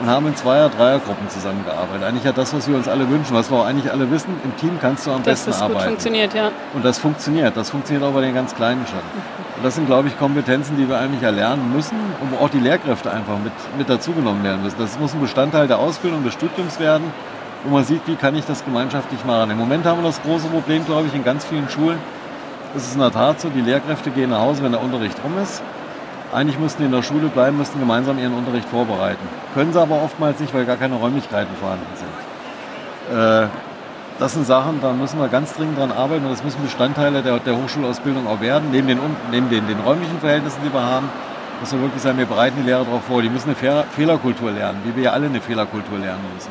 und 0.00 0.06
haben 0.08 0.26
in 0.26 0.36
Zweier-, 0.36 0.68
Dreiergruppen 0.68 1.28
zusammengearbeitet. 1.28 2.04
Eigentlich 2.06 2.24
ja 2.24 2.32
das, 2.32 2.54
was 2.54 2.68
wir 2.68 2.76
uns 2.76 2.88
alle 2.88 3.08
wünschen, 3.08 3.34
was 3.34 3.50
wir 3.50 3.58
auch 3.58 3.66
eigentlich 3.66 3.90
alle 3.90 4.10
wissen, 4.10 4.34
im 4.44 4.56
Team 4.56 4.78
kannst 4.80 5.06
du 5.06 5.12
am 5.12 5.22
besten 5.22 5.50
das 5.50 5.60
gut 5.60 5.70
arbeiten. 5.70 5.88
funktioniert, 5.88 6.34
ja. 6.34 6.50
Und 6.74 6.84
das 6.84 6.98
funktioniert. 6.98 7.56
Das 7.56 7.70
funktioniert 7.70 8.04
auch 8.04 8.12
bei 8.12 8.20
den 8.20 8.34
ganz 8.34 8.54
Kleinen 8.54 8.86
schon. 8.86 8.98
Und 9.56 9.64
das 9.64 9.74
sind, 9.74 9.86
glaube 9.86 10.08
ich, 10.08 10.18
Kompetenzen, 10.18 10.76
die 10.76 10.88
wir 10.88 10.98
eigentlich 10.98 11.22
erlernen 11.22 11.72
müssen, 11.74 11.96
und 12.20 12.32
wo 12.32 12.44
auch 12.44 12.50
die 12.50 12.60
Lehrkräfte 12.60 13.10
einfach 13.10 13.38
mit, 13.42 13.52
mit 13.78 13.88
dazugenommen 13.88 14.44
werden 14.44 14.62
müssen. 14.62 14.76
Das 14.78 14.98
muss 14.98 15.14
ein 15.14 15.20
Bestandteil 15.20 15.66
der 15.66 15.78
Ausbildung, 15.78 16.24
des 16.24 16.34
Studiums 16.34 16.78
werden, 16.78 17.04
wo 17.64 17.74
man 17.74 17.84
sieht, 17.84 18.02
wie 18.06 18.16
kann 18.16 18.36
ich 18.36 18.44
das 18.44 18.64
gemeinschaftlich 18.64 19.24
machen. 19.24 19.50
Im 19.50 19.58
Moment 19.58 19.86
haben 19.86 20.02
wir 20.02 20.06
das 20.06 20.20
große 20.22 20.48
Problem, 20.48 20.84
glaube 20.84 21.06
ich, 21.06 21.14
in 21.14 21.24
ganz 21.24 21.44
vielen 21.46 21.68
Schulen. 21.70 21.98
Es 22.76 22.82
ist 22.86 22.94
in 22.94 23.00
der 23.00 23.12
Tat 23.12 23.40
so, 23.40 23.48
die 23.48 23.62
Lehrkräfte 23.62 24.10
gehen 24.10 24.28
nach 24.28 24.40
Hause, 24.40 24.62
wenn 24.62 24.72
der 24.72 24.82
Unterricht 24.82 25.16
rum 25.24 25.32
ist. 25.42 25.62
Eigentlich 26.32 26.58
müssten 26.58 26.82
die 26.82 26.86
in 26.86 26.92
der 26.92 27.02
Schule 27.02 27.28
bleiben, 27.28 27.56
müssten 27.56 27.78
gemeinsam 27.78 28.18
ihren 28.18 28.34
Unterricht 28.34 28.68
vorbereiten. 28.68 29.26
Können 29.54 29.72
sie 29.72 29.80
aber 29.80 30.02
oftmals 30.02 30.40
nicht, 30.40 30.52
weil 30.52 30.64
gar 30.64 30.76
keine 30.76 30.96
Räumlichkeiten 30.96 31.54
vorhanden 31.56 31.86
sind. 31.94 33.16
Äh, 33.16 33.46
das 34.18 34.32
sind 34.32 34.46
Sachen, 34.46 34.80
da 34.80 34.92
müssen 34.92 35.18
wir 35.18 35.28
ganz 35.28 35.54
dringend 35.54 35.78
dran 35.78 35.92
arbeiten 35.92 36.24
und 36.24 36.32
das 36.32 36.42
müssen 36.42 36.62
Bestandteile 36.62 37.22
der, 37.22 37.38
der 37.38 37.56
Hochschulausbildung 37.56 38.26
auch 38.26 38.40
werden, 38.40 38.70
neben, 38.72 38.88
den, 38.88 38.98
neben 39.30 39.50
den, 39.50 39.66
den 39.68 39.78
räumlichen 39.80 40.18
Verhältnissen, 40.20 40.60
die 40.64 40.72
wir 40.72 40.82
haben, 40.82 41.08
dass 41.60 41.72
wir 41.72 41.80
wirklich 41.80 42.02
sagen, 42.02 42.18
wir 42.18 42.26
bereiten 42.26 42.56
die 42.60 42.66
Lehrer 42.66 42.84
darauf 42.84 43.04
vor. 43.04 43.22
Die 43.22 43.28
müssen 43.28 43.48
eine 43.48 43.56
Fehler, 43.56 43.84
Fehlerkultur 43.94 44.50
lernen, 44.50 44.80
wie 44.84 44.96
wir 44.96 45.04
ja 45.04 45.12
alle 45.12 45.26
eine 45.26 45.40
Fehlerkultur 45.40 45.98
lernen 45.98 46.24
müssen. 46.34 46.50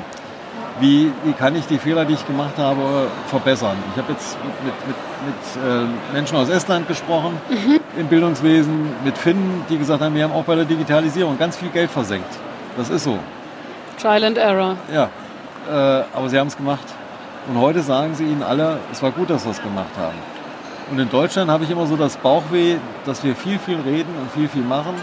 Wie, 0.79 1.11
wie 1.23 1.31
kann 1.31 1.55
ich 1.55 1.65
die 1.67 1.77
Fehler, 1.77 2.03
die 2.03 2.15
ich 2.15 2.27
gemacht 2.27 2.57
habe, 2.57 3.07
verbessern? 3.27 3.77
Ich 3.93 4.01
habe 4.01 4.11
jetzt 4.11 4.37
mit, 4.43 4.85
mit, 4.85 4.95
mit 5.25 5.63
äh, 5.63 6.13
Menschen 6.13 6.37
aus 6.37 6.49
Estland 6.49 6.85
gesprochen, 6.87 7.37
im 7.97 8.07
Bildungswesen, 8.07 8.89
mit 9.05 9.17
Finnen, 9.17 9.63
die 9.69 9.77
gesagt 9.77 10.01
haben, 10.01 10.13
wir 10.13 10.25
haben 10.25 10.33
auch 10.33 10.43
bei 10.43 10.55
der 10.55 10.65
Digitalisierung 10.65 11.37
ganz 11.37 11.55
viel 11.55 11.69
Geld 11.69 11.89
versenkt. 11.89 12.27
Das 12.75 12.89
ist 12.89 13.05
so. 13.05 13.17
Trial 14.01 14.25
and 14.25 14.37
Error. 14.37 14.75
Ja, 14.93 15.09
äh, 15.69 16.03
aber 16.13 16.27
sie 16.29 16.37
haben 16.37 16.47
es 16.47 16.57
gemacht. 16.57 16.85
Und 17.47 17.59
heute 17.59 17.81
sagen 17.81 18.15
sie 18.15 18.25
ihnen 18.25 18.43
alle, 18.43 18.79
es 18.91 19.01
war 19.01 19.11
gut, 19.11 19.29
dass 19.29 19.45
wir 19.45 19.51
es 19.51 19.61
gemacht 19.61 19.95
haben. 19.97 20.17
Und 20.91 20.99
in 20.99 21.09
Deutschland 21.09 21.49
habe 21.49 21.63
ich 21.63 21.71
immer 21.71 21.87
so 21.87 21.95
das 21.95 22.17
Bauchweh, 22.17 22.75
dass 23.05 23.23
wir 23.23 23.35
viel, 23.35 23.59
viel 23.59 23.79
reden 23.79 24.13
und 24.19 24.29
viel, 24.31 24.49
viel 24.49 24.61
machen, 24.63 24.93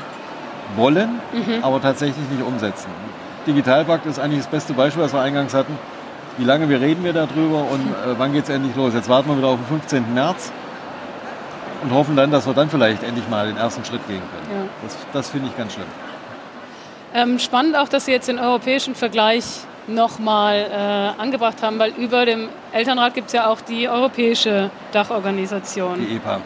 wollen, 0.77 1.21
aber 1.63 1.81
tatsächlich 1.81 2.29
nicht 2.31 2.43
umsetzen. 2.47 2.89
Digitalpakt 3.47 4.07
ist 4.07 4.19
eigentlich 4.19 4.41
das 4.41 4.51
beste 4.51 4.73
Beispiel, 4.73 5.03
was 5.03 5.13
wir 5.13 5.21
eingangs 5.21 5.55
hatten. 5.55 5.77
Wie 6.39 6.45
lange 6.45 6.69
wir 6.69 6.81
reden 6.81 7.05
wir 7.05 7.13
darüber 7.13 7.65
und 7.71 7.81
äh, 7.81 8.19
wann 8.19 8.33
geht 8.33 8.45
es 8.45 8.51
endlich 8.51 8.75
los? 8.75 8.95
Jetzt 8.95 9.09
warten 9.09 9.29
wir 9.29 9.37
wieder 9.37 9.49
auf 9.49 9.59
den 9.59 9.67
15. 9.67 10.15
März 10.15 10.53
und 11.83 11.93
hoffen 11.93 12.17
dann, 12.17 12.31
dass 12.31 12.47
wir 12.47 12.55
dann 12.55 12.71
vielleicht 12.71 13.03
endlich 13.03 13.29
mal 13.29 13.47
den 13.47 13.57
ersten 13.57 13.85
Schritt 13.85 14.07
gehen 14.07 14.21
können. 14.21 14.63
Ja. 14.63 14.69
Das, 14.83 14.97
das 15.13 15.31
finde 15.31 15.49
ich 15.49 15.57
ganz 15.57 15.75
schlimm. 15.75 15.87
Ähm, 17.15 17.39
spannend 17.39 17.77
auch, 17.77 17.89
dass 17.89 18.07
Sie 18.07 18.13
jetzt 18.13 18.29
den 18.29 18.39
europäischen 18.39 18.95
Vergleich 18.95 19.45
nochmal 19.87 20.67
äh, 20.71 21.21
angebracht 21.21 21.63
haben, 21.63 21.79
weil 21.79 21.91
über 21.93 22.25
dem 22.25 22.49
Elternrat 22.73 23.15
gibt 23.15 23.27
es 23.27 23.33
ja 23.35 23.49
auch 23.49 23.61
die 23.61 23.89
europäische 23.89 24.71
Dachorganisation. 24.93 26.07
Die 26.07 26.17
EPA. 26.17 26.41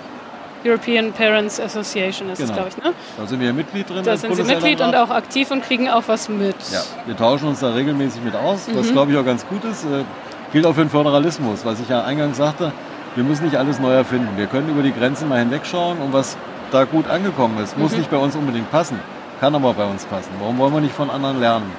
European 0.66 1.12
Parents 1.12 1.60
Association 1.60 2.28
ist 2.30 2.40
es, 2.40 2.48
Genau. 2.48 2.62
glaube 2.62 2.68
ich. 2.76 2.84
Ne? 2.84 2.92
Da 3.18 3.26
sind 3.26 3.40
wir 3.40 3.52
Mitglied 3.52 3.88
drin. 3.88 4.02
Da 4.04 4.16
sind 4.16 4.34
Sie 4.34 4.42
Mitglied 4.42 4.80
und 4.80 4.94
auch 4.94 5.10
aktiv 5.10 5.50
und 5.50 5.62
kriegen 5.64 5.88
auch 5.88 6.02
was 6.06 6.28
mit. 6.28 6.56
Ja, 6.72 6.80
wir 7.06 7.16
tauschen 7.16 7.48
uns 7.48 7.60
da 7.60 7.70
regelmäßig 7.72 8.22
mit 8.22 8.34
aus, 8.34 8.66
Mhm. 8.68 8.78
was 8.78 8.92
glaube 8.92 9.12
ich 9.12 9.18
auch 9.18 9.24
ganz 9.24 9.46
gut 9.46 9.64
ist. 9.64 9.84
Äh, 9.84 10.04
gilt 10.52 10.66
auch 10.66 10.74
für 10.74 10.80
den 10.82 10.90
Föderalismus, 10.90 11.64
was 11.64 11.80
ich 11.80 11.88
ja 11.88 12.04
eingangs 12.04 12.36
sagte. 12.36 12.72
Wir 13.14 13.24
müssen 13.24 13.44
nicht 13.44 13.56
alles 13.56 13.78
neu 13.78 13.92
erfinden. 13.92 14.28
Wir 14.36 14.46
können 14.46 14.68
über 14.68 14.82
die 14.82 14.92
Grenzen 14.92 15.28
mal 15.28 15.38
hinwegschauen 15.38 15.98
und 15.98 16.12
was 16.12 16.36
da 16.70 16.84
gut 16.84 17.08
angekommen 17.08 17.62
ist, 17.62 17.76
Mhm. 17.76 17.82
muss 17.84 17.92
nicht 17.96 18.10
bei 18.10 18.16
uns 18.18 18.34
unbedingt 18.36 18.70
passen, 18.70 18.98
kann 19.40 19.54
aber 19.54 19.72
bei 19.72 19.84
uns 19.84 20.04
passen. 20.04 20.30
Warum 20.40 20.58
wollen 20.58 20.74
wir 20.74 20.80
nicht 20.80 20.94
von 20.94 21.10
anderen 21.10 21.40
lernen? 21.40 21.70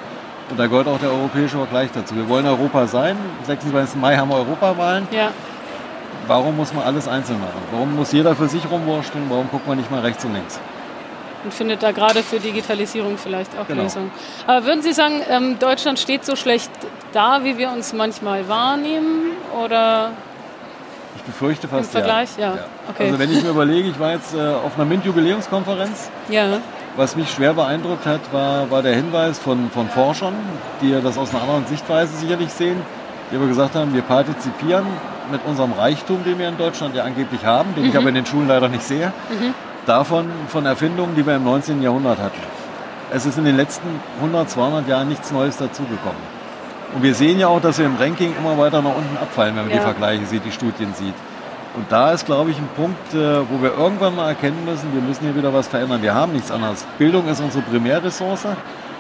Und 0.49 0.57
da 0.57 0.65
gehört 0.67 0.87
auch 0.87 0.97
der 0.97 1.09
europäische 1.11 1.57
Vergleich 1.57 1.89
dazu. 1.93 2.15
Wir 2.15 2.27
wollen 2.29 2.45
Europa 2.47 2.87
sein. 2.87 3.17
Am 3.39 3.45
26. 3.45 3.99
Mai 3.99 4.15
haben 4.15 4.29
wir 4.29 4.37
Europawahlen. 4.37 5.05
Ja. 5.11 5.29
Warum 6.25 6.57
muss 6.57 6.73
man 6.73 6.83
alles 6.83 7.07
einzeln 7.07 7.39
machen? 7.39 7.61
Warum 7.71 7.95
muss 7.95 8.11
jeder 8.11 8.35
für 8.35 8.47
sich 8.47 8.61
rumwursteln? 8.69 9.25
Warum 9.29 9.49
guckt 9.49 9.67
man 9.67 9.77
nicht 9.77 9.89
mal 9.91 10.01
rechts 10.01 10.25
und 10.25 10.33
links? 10.33 10.59
Und 11.43 11.53
findet 11.53 11.83
da 11.83 11.91
gerade 11.91 12.23
für 12.23 12.39
Digitalisierung 12.39 13.17
vielleicht 13.17 13.51
auch 13.57 13.67
Genau. 13.67 13.83
Lösungen. 13.83 14.11
Aber 14.47 14.65
würden 14.65 14.81
Sie 14.81 14.91
sagen, 14.91 15.21
ähm, 15.29 15.57
Deutschland 15.59 15.99
steht 15.99 16.25
so 16.25 16.35
schlecht 16.35 16.71
da, 17.13 17.43
wie 17.43 17.57
wir 17.57 17.69
uns 17.71 17.93
manchmal 17.93 18.47
wahrnehmen? 18.49 19.31
Oder 19.63 20.11
Ich 21.15 21.21
befürchte 21.23 21.67
fast 21.67 21.85
Im 21.93 22.01
Vergleich? 22.01 22.29
Ja. 22.37 22.55
Ja. 22.55 22.65
Okay. 22.89 23.05
Also 23.07 23.19
wenn 23.19 23.31
ich 23.31 23.43
mir 23.43 23.49
überlege, 23.51 23.87
ich 23.89 23.99
war 23.99 24.11
jetzt 24.13 24.33
äh, 24.33 24.39
auf 24.39 24.75
einer 24.75 24.85
MINT-Jubiläumskonferenz. 24.85 26.09
ja, 26.29 26.45
Was 26.97 27.15
mich 27.15 27.29
schwer 27.31 27.53
beeindruckt 27.53 28.05
hat, 28.05 28.21
war, 28.33 28.69
war 28.71 28.81
der 28.81 28.95
Hinweis 28.95 29.37
von, 29.39 29.69
von 29.71 29.87
Forschern, 29.89 30.33
die 30.81 30.89
ja 30.89 30.99
das 30.99 31.17
aus 31.17 31.29
einer 31.33 31.43
anderen 31.43 31.65
Sichtweise 31.67 32.17
sicherlich 32.17 32.49
sehen, 32.51 32.81
die 33.31 33.35
aber 33.35 33.47
gesagt 33.47 33.75
haben, 33.75 33.93
wir 33.93 34.01
partizipieren 34.01 34.85
mit 35.31 35.41
unserem 35.45 35.73
Reichtum, 35.73 36.23
den 36.23 36.39
wir 36.39 36.47
in 36.47 36.57
Deutschland 36.57 36.95
ja 36.95 37.03
angeblich 37.03 37.45
haben, 37.45 37.75
den 37.75 37.85
ich 37.85 37.97
aber 37.97 38.09
in 38.09 38.15
den 38.15 38.25
Schulen 38.25 38.47
leider 38.47 38.69
nicht 38.69 38.83
sehe, 38.83 39.11
davon 39.85 40.25
von 40.47 40.65
Erfindungen, 40.65 41.15
die 41.15 41.25
wir 41.25 41.35
im 41.35 41.43
19. 41.43 41.81
Jahrhundert 41.81 42.19
hatten. 42.19 42.39
Es 43.11 43.25
ist 43.25 43.37
in 43.37 43.45
den 43.45 43.55
letzten 43.57 43.87
100, 44.21 44.49
200 44.49 44.87
Jahren 44.87 45.07
nichts 45.09 45.31
Neues 45.31 45.57
dazugekommen. 45.57 46.37
Und 46.93 47.03
wir 47.03 47.13
sehen 47.13 47.39
ja 47.39 47.47
auch, 47.47 47.61
dass 47.61 47.77
wir 47.77 47.85
im 47.85 47.95
Ranking 47.97 48.33
immer 48.37 48.57
weiter 48.57 48.81
nach 48.81 48.95
unten 48.95 49.17
abfallen, 49.17 49.55
wenn 49.55 49.63
man 49.63 49.71
Ja. 49.71 49.77
die 49.77 49.83
Vergleiche 49.83 50.25
sieht, 50.25 50.45
die 50.45 50.51
Studien 50.51 50.93
sieht. 50.93 51.13
Und 51.75 51.85
da 51.91 52.11
ist, 52.11 52.25
glaube 52.25 52.49
ich, 52.49 52.57
ein 52.57 52.67
Punkt, 52.75 53.13
äh, 53.13 53.39
wo 53.49 53.61
wir 53.61 53.77
irgendwann 53.77 54.15
mal 54.15 54.29
erkennen 54.29 54.63
müssen, 54.65 54.93
wir 54.93 55.01
müssen 55.01 55.25
hier 55.25 55.35
wieder 55.35 55.53
was 55.53 55.67
verändern. 55.67 56.01
Wir 56.01 56.15
haben 56.15 56.31
nichts 56.33 56.49
anderes. 56.49 56.85
Bildung 56.97 57.27
ist 57.27 57.39
unsere 57.39 57.61
Primärressource. 57.63 58.45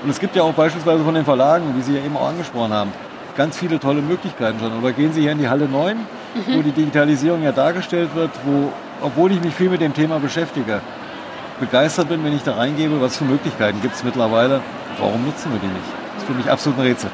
Und 0.03 0.09
es 0.09 0.19
gibt 0.19 0.35
ja 0.35 0.43
auch 0.43 0.53
beispielsweise 0.53 1.03
von 1.03 1.15
den 1.15 1.25
Verlagen, 1.25 1.73
wie 1.75 1.81
Sie 1.81 1.95
ja 1.97 2.03
eben 2.05 2.15
auch 2.15 2.27
angesprochen 2.29 2.71
haben, 2.71 2.91
ganz 3.37 3.57
viele 3.57 3.79
tolle 3.79 4.01
Möglichkeiten 4.01 4.59
schon. 4.59 4.77
Oder 4.79 4.91
gehen 4.91 5.13
Sie 5.13 5.21
hier 5.21 5.31
in 5.31 5.37
die 5.39 5.47
Halle 5.47 5.67
9, 5.69 5.95
wo 6.47 6.61
die 6.61 6.71
Digitalisierung 6.71 7.43
ja 7.43 7.51
dargestellt 7.53 8.09
wird, 8.15 8.31
wo, 8.43 8.71
obwohl 9.01 9.31
ich 9.31 9.41
mich 9.41 9.53
viel 9.53 9.69
mit 9.69 9.79
dem 9.79 9.93
Thema 9.93 10.19
beschäftige, 10.19 10.81
begeistert 11.59 12.09
bin, 12.09 12.23
wenn 12.25 12.35
ich 12.35 12.43
da 12.43 12.55
reingebe, 12.55 12.99
was 12.99 13.17
für 13.17 13.23
Möglichkeiten 13.25 13.81
gibt 13.81 13.95
es 13.95 14.03
mittlerweile. 14.03 14.59
Warum 14.99 15.23
nutzen 15.25 15.51
wir 15.53 15.59
die 15.59 15.67
nicht? 15.67 15.85
Das 16.15 16.23
ist 16.23 16.27
für 16.27 16.33
mich 16.33 16.49
absolut 16.49 16.79
ein 16.79 16.85
Rätsel. 16.87 17.09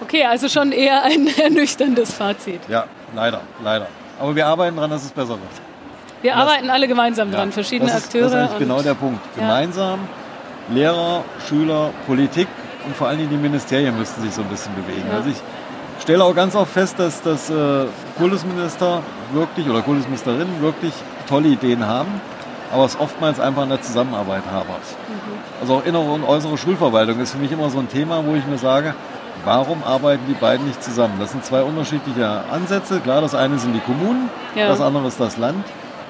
okay, 0.00 0.24
also 0.24 0.48
schon 0.48 0.72
eher 0.72 1.02
ein 1.02 1.26
ernüchterndes 1.42 2.14
Fazit. 2.14 2.60
Ja, 2.68 2.84
leider, 3.14 3.40
leider. 3.62 3.88
Aber 4.20 4.34
wir 4.34 4.46
arbeiten 4.46 4.76
daran, 4.76 4.90
dass 4.90 5.04
es 5.04 5.10
besser 5.10 5.30
wird. 5.30 5.40
Wir 6.22 6.32
Das- 6.32 6.40
arbeiten 6.42 6.70
alle 6.70 6.88
gemeinsam 6.88 7.30
dran, 7.30 7.48
Ja, 7.48 7.52
verschiedene 7.52 7.90
das 7.90 8.00
ist, 8.00 8.06
Akteure. 8.06 8.30
Das 8.30 8.52
ist 8.52 8.58
genau 8.58 8.80
der 8.80 8.94
Punkt. 8.94 9.20
Ja. 9.36 9.42
Gemeinsam, 9.42 9.98
Lehrer, 10.70 11.22
Schüler, 11.48 11.90
Politik 12.06 12.48
und 12.86 12.96
vor 12.96 13.08
allen 13.08 13.18
Dingen 13.18 13.30
die 13.30 13.36
Ministerien 13.36 13.96
müssten 13.98 14.22
sich 14.22 14.32
so 14.32 14.42
ein 14.42 14.48
bisschen 14.48 14.74
bewegen. 14.74 15.04
Ja. 15.10 15.16
Also 15.18 15.30
ich 15.30 15.36
stelle 16.02 16.24
auch 16.24 16.34
ganz 16.34 16.54
oft 16.54 16.72
fest, 16.72 16.98
dass 16.98 17.22
das 17.22 17.50
äh, 17.50 17.86
Kultusminister 18.18 19.02
wirklich 19.32 19.68
oder 19.68 19.82
Kultusministerinnen 19.82 20.60
wirklich 20.62 20.92
tolle 21.28 21.48
Ideen 21.48 21.86
haben, 21.86 22.20
aber 22.72 22.84
es 22.84 22.98
oftmals 22.98 23.40
einfach 23.40 23.62
in 23.64 23.70
der 23.70 23.82
Zusammenarbeit 23.82 24.42
hapert. 24.50 24.80
Mhm. 25.08 25.60
Also 25.60 25.74
auch 25.76 25.84
innere 25.84 26.02
und 26.12 26.24
äußere 26.24 26.56
Schulverwaltung 26.58 27.18
ist 27.20 27.32
für 27.32 27.38
mich 27.38 27.52
immer 27.52 27.70
so 27.70 27.78
ein 27.78 27.88
Thema, 27.88 28.24
wo 28.24 28.34
ich 28.34 28.46
mir 28.46 28.58
sage, 28.58 28.94
warum 29.44 29.82
arbeiten 29.84 30.22
die 30.28 30.34
beiden 30.34 30.66
nicht 30.66 30.82
zusammen? 30.82 31.14
Das 31.18 31.32
sind 31.32 31.44
zwei 31.44 31.62
unterschiedliche 31.62 32.42
Ansätze. 32.52 33.00
Klar, 33.00 33.20
das 33.20 33.34
eine 33.34 33.58
sind 33.58 33.72
die 33.74 33.80
Kommunen, 33.80 34.28
Ja. 34.54 34.68
das 34.68 34.80
andere 34.80 35.06
ist 35.08 35.20
das 35.20 35.36
Land. 35.36 35.64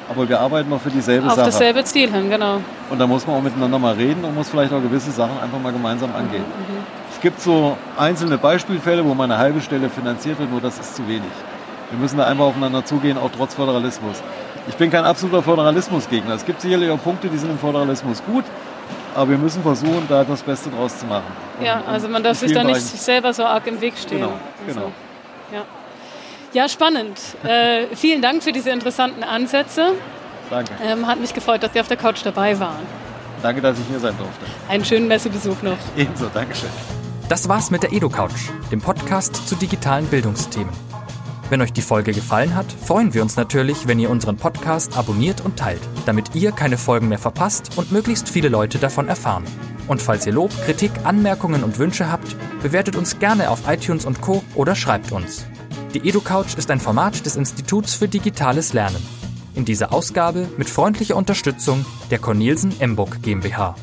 Aber 0.09 0.29
wir 0.29 0.41
arbeiten 0.41 0.71
noch 0.71 0.81
für 0.81 0.91
dieselbe 0.91 1.27
auf 1.27 1.35
Sache. 1.35 1.47
dasselbe 1.47 1.83
Ziel 1.85 2.13
hin, 2.13 2.31
genau. 2.31 2.61
Und 2.89 2.99
da 3.01 3.07
muss 3.07 3.27
man 3.27 3.37
auch 3.37 3.43
miteinander 3.43 3.79
mal 3.79 3.95
reden 3.95 4.25
und 4.25 4.35
muss 4.35 4.49
vielleicht 4.49 4.73
auch 4.73 4.81
gewisse 4.81 5.11
Sachen 5.11 5.39
einfach 5.43 5.59
mal 5.61 5.73
gemeinsam 5.73 6.15
angehen. 6.15 6.45
Es 7.13 7.21
gibt 7.21 7.41
so 7.41 7.77
einzelne 7.99 8.39
Beispielfälle, 8.39 9.05
wo 9.05 9.13
mal 9.15 9.25
eine 9.25 9.39
halbe 9.39 9.61
Stelle 9.61 9.89
finanziert 9.91 10.39
wird, 10.39 10.51
nur 10.51 10.61
das 10.61 10.79
ist 10.79 10.95
zu 10.95 11.07
wenig. 11.09 11.23
Wir 11.91 11.99
müssen 11.99 12.19
da 12.19 12.25
einfach 12.27 12.45
aufeinander 12.45 12.85
zugehen, 12.85 13.19
auch 13.19 13.31
trotz 13.37 13.55
Föderalismus. 13.55 14.23
Ich 14.69 14.75
bin 14.77 14.91
kein 14.91 15.05
absoluter 15.05 15.43
Föderalismusgegner. 15.43 16.35
Es 16.35 16.45
gibt 16.45 16.61
sicherlich 16.61 16.91
auch 16.91 17.03
Punkte, 17.03 17.29
die 17.29 17.39
sind 17.39 17.51
im 17.51 17.59
Föderalismus 17.59 18.23
gut, 18.25 18.45
aber 19.15 19.31
wir 19.31 19.39
müssen 19.39 19.63
versuchen, 19.63 20.05
da 20.09 20.23
das 20.25 20.43
Beste 20.43 20.71
draus 20.71 20.99
zu 20.99 21.07
machen. 21.07 21.25
Ja, 21.63 21.79
und 21.81 21.89
also 21.89 22.09
man 22.09 22.23
darf 22.23 22.39
sich 22.39 22.53
da 22.53 22.63
nicht 22.65 22.75
Bereichen- 22.75 22.99
selber 22.99 23.33
so 23.33 23.45
arg 23.45 23.67
im 23.67 23.81
Weg 23.81 23.95
stehen. 23.99 24.19
Genau, 24.19 24.33
Also, 24.67 24.81
genau. 24.81 24.93
ja. 25.53 25.63
ja, 26.53 26.69
spannend. 26.69 27.19
äh, 27.45 27.87
vielen 27.97 28.21
Dank 28.23 28.43
für 28.43 28.53
diese 28.53 28.71
interessanten 28.71 29.23
Ansätze. 29.25 29.93
Danke. 30.51 30.73
Ähm, 30.83 31.07
hat 31.07 31.21
mich 31.21 31.35
gefreut, 31.35 31.63
dass 31.63 31.73
Sie 31.73 31.81
auf 31.81 31.89
der 31.89 31.97
Couch 31.97 32.21
dabei 32.25 32.59
waren. 32.59 32.87
Danke, 33.43 33.61
dass 33.61 33.79
ich 33.79 33.87
hier 33.87 34.01
sein 34.01 34.17
durfte. 34.19 34.47
Einen 34.69 34.85
schönen 34.85 35.09
Messebesuch 35.09 35.63
noch. 35.63 35.77
Ebenso, 35.97 36.27
Dankeschön. 36.33 36.71
Das 37.29 37.49
war's 37.49 37.71
mit 37.71 37.83
der 37.83 37.93
EduCouch, 37.93 38.51
dem 38.71 38.81
Podcast 38.81 39.49
zu 39.49 39.57
digitalen 39.57 40.07
Bildungsthemen. 40.07 40.73
Wenn 41.49 41.61
euch 41.61 41.73
die 41.73 41.83
Folge 41.83 42.13
gefallen 42.13 42.55
hat, 42.57 42.67
freuen 42.73 43.15
wir 43.15 43.23
uns 43.23 43.37
natürlich, 43.37 43.87
wenn 43.87 44.01
ihr 44.01 44.11
unseren 44.11 44.37
Podcast 44.37 44.97
abonniert 44.97 45.45
und 45.45 45.57
teilt, 45.57 45.81
damit 46.05 46.35
ihr 46.35 46.51
keine 46.51 46.77
Folgen 46.77 47.09
mehr 47.09 47.19
verpasst 47.19 47.71
und 47.77 47.93
möglichst 47.93 48.29
viele 48.29 48.49
Leute 48.49 48.79
davon 48.79 49.09
erfahren. 49.09 49.45
Und 49.87 50.03
falls 50.03 50.27
ihr 50.27 50.33
Lob, 50.33 50.51
Kritik, 50.65 50.91
Anmerkungen 51.05 51.63
und 51.63 51.79
Wünsche 51.79 52.11
habt, 52.11 52.37
bewertet 52.63 52.97
uns 52.97 53.21
gerne 53.21 53.51
auf 53.51 53.69
iTunes 53.69 54.05
und 54.05 54.21
Co. 54.21 54.43
oder 54.57 54.75
schreibt 54.75 55.13
uns. 55.13 55.47
Die 55.95 56.09
EduCouch 56.09 56.57
ist 56.57 56.71
ein 56.71 56.81
Format 56.81 57.25
des 57.25 57.37
Instituts 57.37 57.95
für 57.95 58.09
digitales 58.09 58.73
Lernen. 58.73 59.16
In 59.57 59.65
dieser 59.65 59.93
Ausgabe 59.95 60.49
mit 60.59 60.69
freundlicher 60.69 61.17
Unterstützung 61.17 61.87
der 62.11 62.19
Cornelsen 62.19 62.79
Emburg 62.79 63.23
GmbH. 63.23 63.75